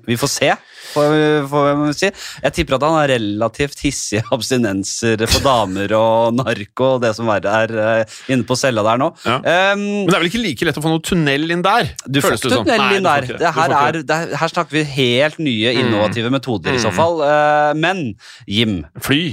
Vi 0.10 0.16
får 0.20 0.30
se, 0.30 0.48
får 0.92 1.08
vi, 1.12 1.22
får 1.50 1.66
vi 1.80 1.92
si. 1.96 2.08
Jeg 2.44 2.54
tipper 2.56 2.76
at 2.76 2.84
han 2.86 2.94
har 2.98 3.10
relativt 3.10 3.80
hissige 3.84 4.22
abstinenser 4.34 5.24
for 5.26 5.44
damer 5.44 5.92
og 5.96 6.36
narko 6.38 6.96
og 6.96 7.02
det 7.04 7.12
som 7.16 7.28
verre 7.28 7.52
er 7.64 7.74
eh, 7.82 8.16
inne 8.32 8.46
på 8.46 8.56
cella 8.58 8.84
der 8.86 9.00
nå. 9.00 9.10
Ja. 9.26 9.38
Um, 9.74 9.82
Men 10.06 10.10
det 10.10 10.16
er 10.18 10.22
vel 10.22 10.30
ikke 10.30 10.42
like 10.44 10.68
lett 10.68 10.80
å 10.80 10.84
få 10.84 10.92
noe 10.92 11.04
tunnel 11.06 11.50
inn 11.54 11.62
der? 11.64 11.92
du 12.06 12.20
får 12.20 12.34
føles 12.34 12.42
ikke 12.44 12.50
det 12.52 12.58
som. 12.58 12.68
Nei, 12.82 12.90
inn 12.98 13.06
der. 13.06 13.26
Det 13.40 13.54
her, 13.56 13.74
er, 13.80 13.98
det, 14.02 14.20
her- 14.42 14.52
snakker 14.52 14.76
vi 14.80 14.84
helt 14.96 15.38
nye, 15.38 15.72
innovative 15.80 16.30
metoder 16.34 16.74
i 16.76 16.82
så 16.82 16.92
fall. 16.94 17.20
Eh, 17.26 17.72
men 17.78 18.06
Jim, 18.46 18.80
Fly. 19.00 19.24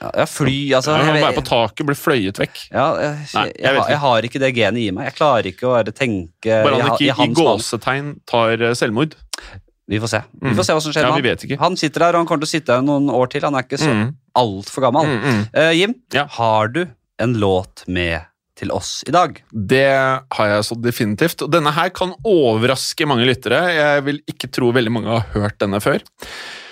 Ja, 0.00 0.08
ja, 0.22 0.24
fly, 0.24 0.52
altså 0.72 0.94
Jeg 0.96 1.08
jeg, 1.12 1.22
være 1.26 1.36
på 1.36 1.42
taket, 1.44 1.84
bli 1.84 1.94
fløyet 1.98 2.38
vekk. 2.40 2.60
ja, 2.72 2.84
jeg, 3.02 3.16
Nei, 3.34 3.42
jeg, 3.52 3.80
jeg 3.90 3.98
har- 4.00 4.22
ikke 4.24 4.40
det 4.40 4.54
genet 4.56 4.80
i 4.80 4.90
meg. 4.96 5.10
Jeg 5.10 5.16
klarer 5.18 5.48
ikke 5.50 5.66
å 5.68 5.92
tenke 5.92 6.62
Bare 6.64 6.78
han 6.80 6.94
ikke 6.94 7.10
i 7.20 7.26
i 7.26 7.34
gåsetegn 7.36 8.08
tar 8.24 8.62
eh, 8.62 8.72
selvmord. 8.72 9.12
Vi 9.90 9.98
får 10.00 10.08
se. 10.08 10.20
Vi 10.40 10.48
Mm. 10.48 10.56
får 10.56 10.64
se 10.64 10.72
hva 10.72 10.80
som 10.80 10.92
skjer 10.94 11.02
Ja, 11.04 11.12
med 11.12 11.22
vi 11.22 11.54
han. 11.56 11.58
Han 11.66 11.76
sitter 11.76 12.00
der, 12.00 12.14
og 12.16 12.20
han 12.22 12.26
kommer 12.30 12.46
til 12.46 12.48
å 12.48 12.54
sitte 12.54 12.72
der 12.72 12.80
noen 12.86 13.10
år 13.12 13.28
til. 13.28 13.42
Han 13.42 13.54
er 13.58 13.62
ikke 13.66 13.76
så 13.82 13.90
Mm. 13.92 14.14
altfor 14.38 14.80
gammel. 14.86 15.04
Mm, 15.04 15.20
mm. 15.20 15.46
Uh, 15.52 15.70
Jim, 15.74 15.94
Ja. 16.14 16.24
har 16.38 16.68
du 16.68 16.86
en 17.18 17.34
låt 17.34 17.84
med 17.88 18.22
til 18.60 18.72
oss 18.76 19.00
i 19.08 19.14
dag? 19.14 19.40
Det 19.50 19.88
har 20.36 20.52
jeg 20.52 20.66
så 20.68 20.78
definitivt. 20.78 21.44
Og 21.46 21.52
denne 21.52 21.72
her 21.74 21.92
kan 21.96 22.14
overraske 22.28 23.08
mange 23.08 23.28
lyttere. 23.28 23.62
Jeg 23.74 24.06
vil 24.06 24.22
ikke 24.30 24.50
tro 24.52 24.70
veldig 24.76 24.94
mange 24.94 25.14
har 25.16 25.28
hørt 25.34 25.60
denne 25.62 25.80
før. 25.82 26.04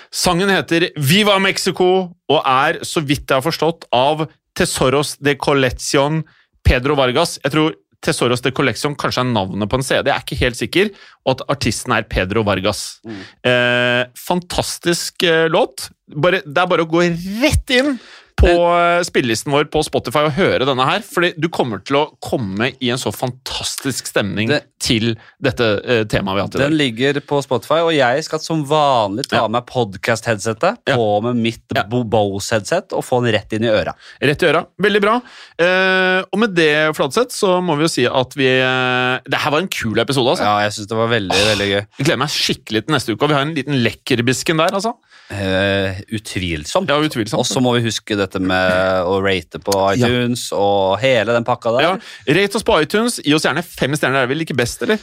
Sangen 0.09 0.49
heter 0.49 0.89
Viva 0.97 1.35
Mexico 1.41 1.89
og 2.29 2.39
er, 2.41 2.81
så 2.85 3.03
vidt 3.05 3.29
jeg 3.29 3.37
har 3.37 3.45
forstått, 3.45 3.85
av 3.93 4.25
Tesoros 4.57 5.15
de 5.21 5.35
Colección 5.37 6.23
Pedro 6.65 6.97
Vargas. 6.97 7.37
Jeg 7.43 7.53
tror 7.53 7.77
Tesoros 8.03 8.41
de 8.41 8.51
Collection 8.55 8.95
kanskje 8.97 9.25
er 9.25 9.31
navnet 9.33 9.69
på 9.69 9.77
en 9.79 9.83
CD, 9.83 10.07
jeg 10.07 10.15
er 10.15 10.23
ikke 10.23 10.39
helt 10.39 10.59
sikker, 10.59 10.91
og 11.25 11.33
at 11.33 11.41
artisten 11.51 11.93
er 11.95 12.07
Pedro 12.07 12.45
Vargas. 12.47 13.01
Eh, 13.43 14.05
fantastisk 14.15 15.25
eh, 15.27 15.47
låt. 15.51 15.89
Bare, 16.15 16.39
det 16.45 16.63
er 16.63 16.69
bare 16.71 16.85
å 16.87 16.89
gå 16.89 17.03
rett 17.43 17.75
inn 17.75 17.97
på 18.39 18.51
eh, 18.73 19.01
spillelisten 19.07 19.51
vår 19.53 19.67
på 19.73 19.83
Spotify 19.85 20.25
og 20.29 20.33
høre 20.37 20.65
denne 20.67 20.85
her, 20.87 21.03
fordi 21.05 21.33
du 21.37 21.49
kommer 21.53 21.81
til 21.85 21.99
å 21.99 22.05
komme 22.23 22.71
i 22.79 22.89
en 22.93 22.97
så 23.01 23.11
fantastisk 23.15 24.07
stemning 24.09 24.49
Det- 24.51 24.63
til 24.79 25.17
dette 25.43 25.65
uh, 25.83 26.03
temaet 26.07 26.37
vi 26.37 26.39
har 26.39 26.45
hatt 26.47 26.55
i 26.55 26.59
dag. 26.61 26.69
Den 26.69 26.77
ligger 26.79 27.17
på 27.27 27.41
Spotify, 27.43 27.81
og 27.83 27.91
jeg 27.91 28.23
skal 28.23 28.39
som 28.39 28.61
vanlig 28.65 29.25
ta 29.27 29.41
Ja. 29.41 29.47
med 29.51 29.65
podcast-headsetet 29.67 30.77
Ja. 30.87 30.95
på 30.95 31.21
med 31.25 31.35
mitt 31.35 31.65
Ja. 31.75 31.83
Bo- 31.83 32.05
Bose-headset 32.07 32.93
og 32.95 33.03
få 33.03 33.19
den 33.25 33.33
rett 33.35 33.51
inn 33.53 33.65
i 33.67 33.73
øra. 33.73 33.91
Rett 34.23 34.41
i 34.41 34.47
øra. 34.47 34.65
Veldig 34.79 35.01
bra. 35.03 35.17
Uh, 35.59 36.23
og 36.31 36.39
med 36.39 36.55
det, 36.55 36.95
Fladseth, 36.95 37.35
så 37.35 37.57
må 37.61 37.75
vi 37.75 37.83
jo 37.83 37.91
si 37.91 38.05
at 38.07 38.33
vi 38.39 38.47
uh, 38.63 39.19
Det 39.27 39.37
her 39.43 39.51
var 39.51 39.59
en 39.59 39.67
kul 39.67 39.99
episode, 39.99 40.31
altså. 40.31 40.47
Ja, 40.47 40.55
jeg 40.63 40.71
syns 40.77 40.87
det 40.87 40.97
var 40.97 41.11
veldig, 41.11 41.41
veldig 41.51 41.67
gøy. 41.73 41.81
Jeg 41.99 42.05
gleder 42.07 42.23
meg 42.23 42.31
skikkelig 42.33 42.85
til 42.87 42.95
neste 42.95 43.11
uke, 43.13 43.23
og 43.27 43.29
vi 43.33 43.35
har 43.35 43.43
en 43.45 43.53
liten 43.59 43.83
lekkerbisken 43.83 44.57
der, 44.63 44.71
altså. 44.79 44.95
Uh, 45.29 45.99
utvilsomt. 46.15 46.89
Ja, 46.89 46.97
utvilsomt. 47.03 47.37
Og 47.43 47.45
så 47.45 47.61
må 47.61 47.75
vi 47.75 47.83
huske 47.85 48.15
dette 48.29 48.41
med 48.43 49.09
å 49.09 49.17
rate 49.25 49.61
på 49.63 49.75
iTunes 49.95 50.49
og 50.55 50.99
hele 51.03 51.35
den 51.35 51.47
pakka 51.47 51.73
der. 51.75 51.87
Ja, 51.87 52.35
Rate 52.39 52.59
oss 52.59 52.67
på 52.67 52.77
iTunes. 52.83 53.19
Gi 53.25 53.33
oss 53.35 53.47
gjerne 53.47 53.65
fem 53.65 53.97
stjerner. 53.97 54.21
Det 54.21 54.29
er 54.29 54.33
vel 54.35 54.45
ikke 54.45 54.57
best, 54.59 54.85
eller? 54.85 55.01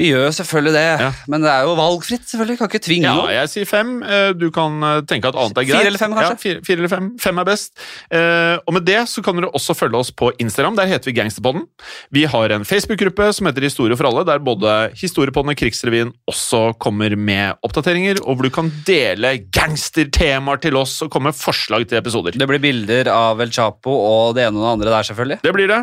Vi 0.00 0.06
gjør 0.08 0.30
selvfølgelig 0.32 0.72
det, 0.72 1.00
Ja. 1.02 1.10
men 1.28 1.42
det 1.42 1.50
er 1.52 1.62
jo 1.68 1.74
valgfritt. 1.76 2.24
selvfølgelig, 2.24 2.58
Kan 2.58 2.68
ikke 2.68 2.80
tvinge 2.80 3.02
Ja, 3.04 3.14
noe. 3.14 3.28
jeg 3.30 3.48
sier 3.52 3.66
fem. 3.68 4.02
Eh, 4.02 4.32
Du 4.32 4.50
kan 4.50 4.82
eh, 4.82 5.00
tenke 5.02 5.28
at 5.28 5.34
annet 5.36 5.58
er 5.58 5.64
greit. 5.68 5.76
Fire 5.82 5.86
eller 5.86 5.98
fem, 5.98 6.12
kanskje? 6.14 6.30
Ja, 6.30 6.34
fire, 6.40 6.60
fire 6.64 6.76
eller 6.78 6.88
fem. 6.88 7.10
Fem 7.20 7.38
er 7.38 7.44
best. 7.44 7.72
Eh, 8.10 8.56
og 8.66 8.72
med 8.72 8.84
det 8.86 9.00
så 9.08 9.22
kan 9.22 9.36
dere 9.36 9.50
også 9.52 9.76
følge 9.76 9.94
oss 10.00 10.10
på 10.10 10.32
Instagram. 10.40 10.76
Der 10.76 10.86
heter 10.86 11.04
vi 11.12 11.12
Gangsterpodden. 11.20 11.66
Vi 12.10 12.24
har 12.24 12.48
en 12.56 12.64
Facebook-gruppe 12.64 13.32
som 13.34 13.46
heter 13.46 13.60
Historie 13.68 13.94
for 13.96 14.06
alle, 14.08 14.24
der 14.24 14.38
både 14.38 14.92
Historiepodden 14.96 15.50
og 15.52 15.56
Krigsrevyen 15.60 16.12
også 16.26 16.72
kommer 16.80 17.14
med 17.14 17.54
oppdateringer, 17.62 18.20
og 18.26 18.36
hvor 18.36 18.42
du 18.44 18.50
kan 18.50 18.72
dele 18.86 19.36
gangstertemaer 19.52 20.60
til 20.62 20.76
oss 20.80 21.02
og 21.04 21.10
komme 21.12 21.30
med 21.30 21.36
forslag 21.38 21.86
til 21.88 21.98
episoder. 22.00 22.32
Det 22.32 22.48
blir 22.48 22.62
bilder 22.62 23.08
av 23.12 23.40
El 23.44 23.50
Chapo 23.52 23.90
og 23.92 24.34
det 24.36 24.46
ene 24.48 24.56
og 24.56 24.64
det 24.64 24.72
andre 24.88 24.90
der, 24.96 25.06
selvfølgelig. 25.12 25.40
Det 25.42 25.52
blir 25.56 25.68
det. 25.68 25.82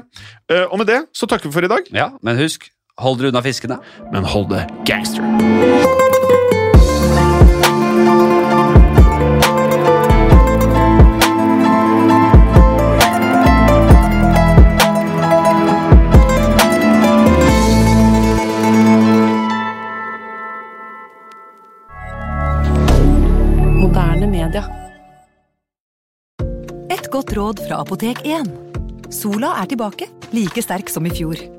Og 0.71 0.77
med 0.81 0.87
det 0.87 0.99
så 1.15 1.27
takker 1.29 1.49
vi 1.49 1.53
for 1.53 1.63
i 1.65 1.71
dag, 1.71 1.85
Ja, 1.93 2.09
Men 2.23 2.37
husk, 2.37 2.69
hold 2.99 3.21
dere 3.21 3.33
unna 3.33 3.43
fiskene. 3.45 3.79
men 4.11 4.23
hold 4.23 4.49
det 4.53 4.67
gangster. 4.85 5.23
Et 26.89 27.05
godt 27.13 27.31
råd 27.37 27.61
fra 27.67 27.79
Apotek 27.83 28.21
1. 28.25 28.49
Sola 29.13 29.55
er 29.61 29.69
tilbake, 29.69 30.09
like 30.33 30.61
sterk 30.61 30.89
som 30.93 31.05
i 31.09 31.13
fjor. 31.13 31.58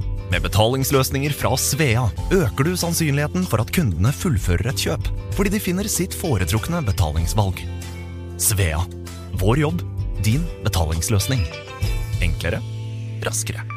Med 0.31 0.45
betalingsløsninger 0.45 1.33
fra 1.35 1.49
Svea 1.59 2.05
øker 2.31 2.63
du 2.63 2.71
sannsynligheten 2.79 3.43
for 3.51 3.59
at 3.59 3.73
kundene 3.75 4.13
fullfører 4.15 4.69
et 4.71 4.79
kjøp, 4.85 5.09
fordi 5.35 5.51
de 5.51 5.59
finner 5.59 5.89
sitt 5.91 6.15
foretrukne 6.15 6.79
betalingsvalg. 6.87 7.59
Svea 8.39 8.79
vår 9.41 9.65
jobb, 9.65 9.83
din 10.23 10.47
betalingsløsning. 10.63 11.43
Enklere, 12.23 12.63
raskere. 13.27 13.70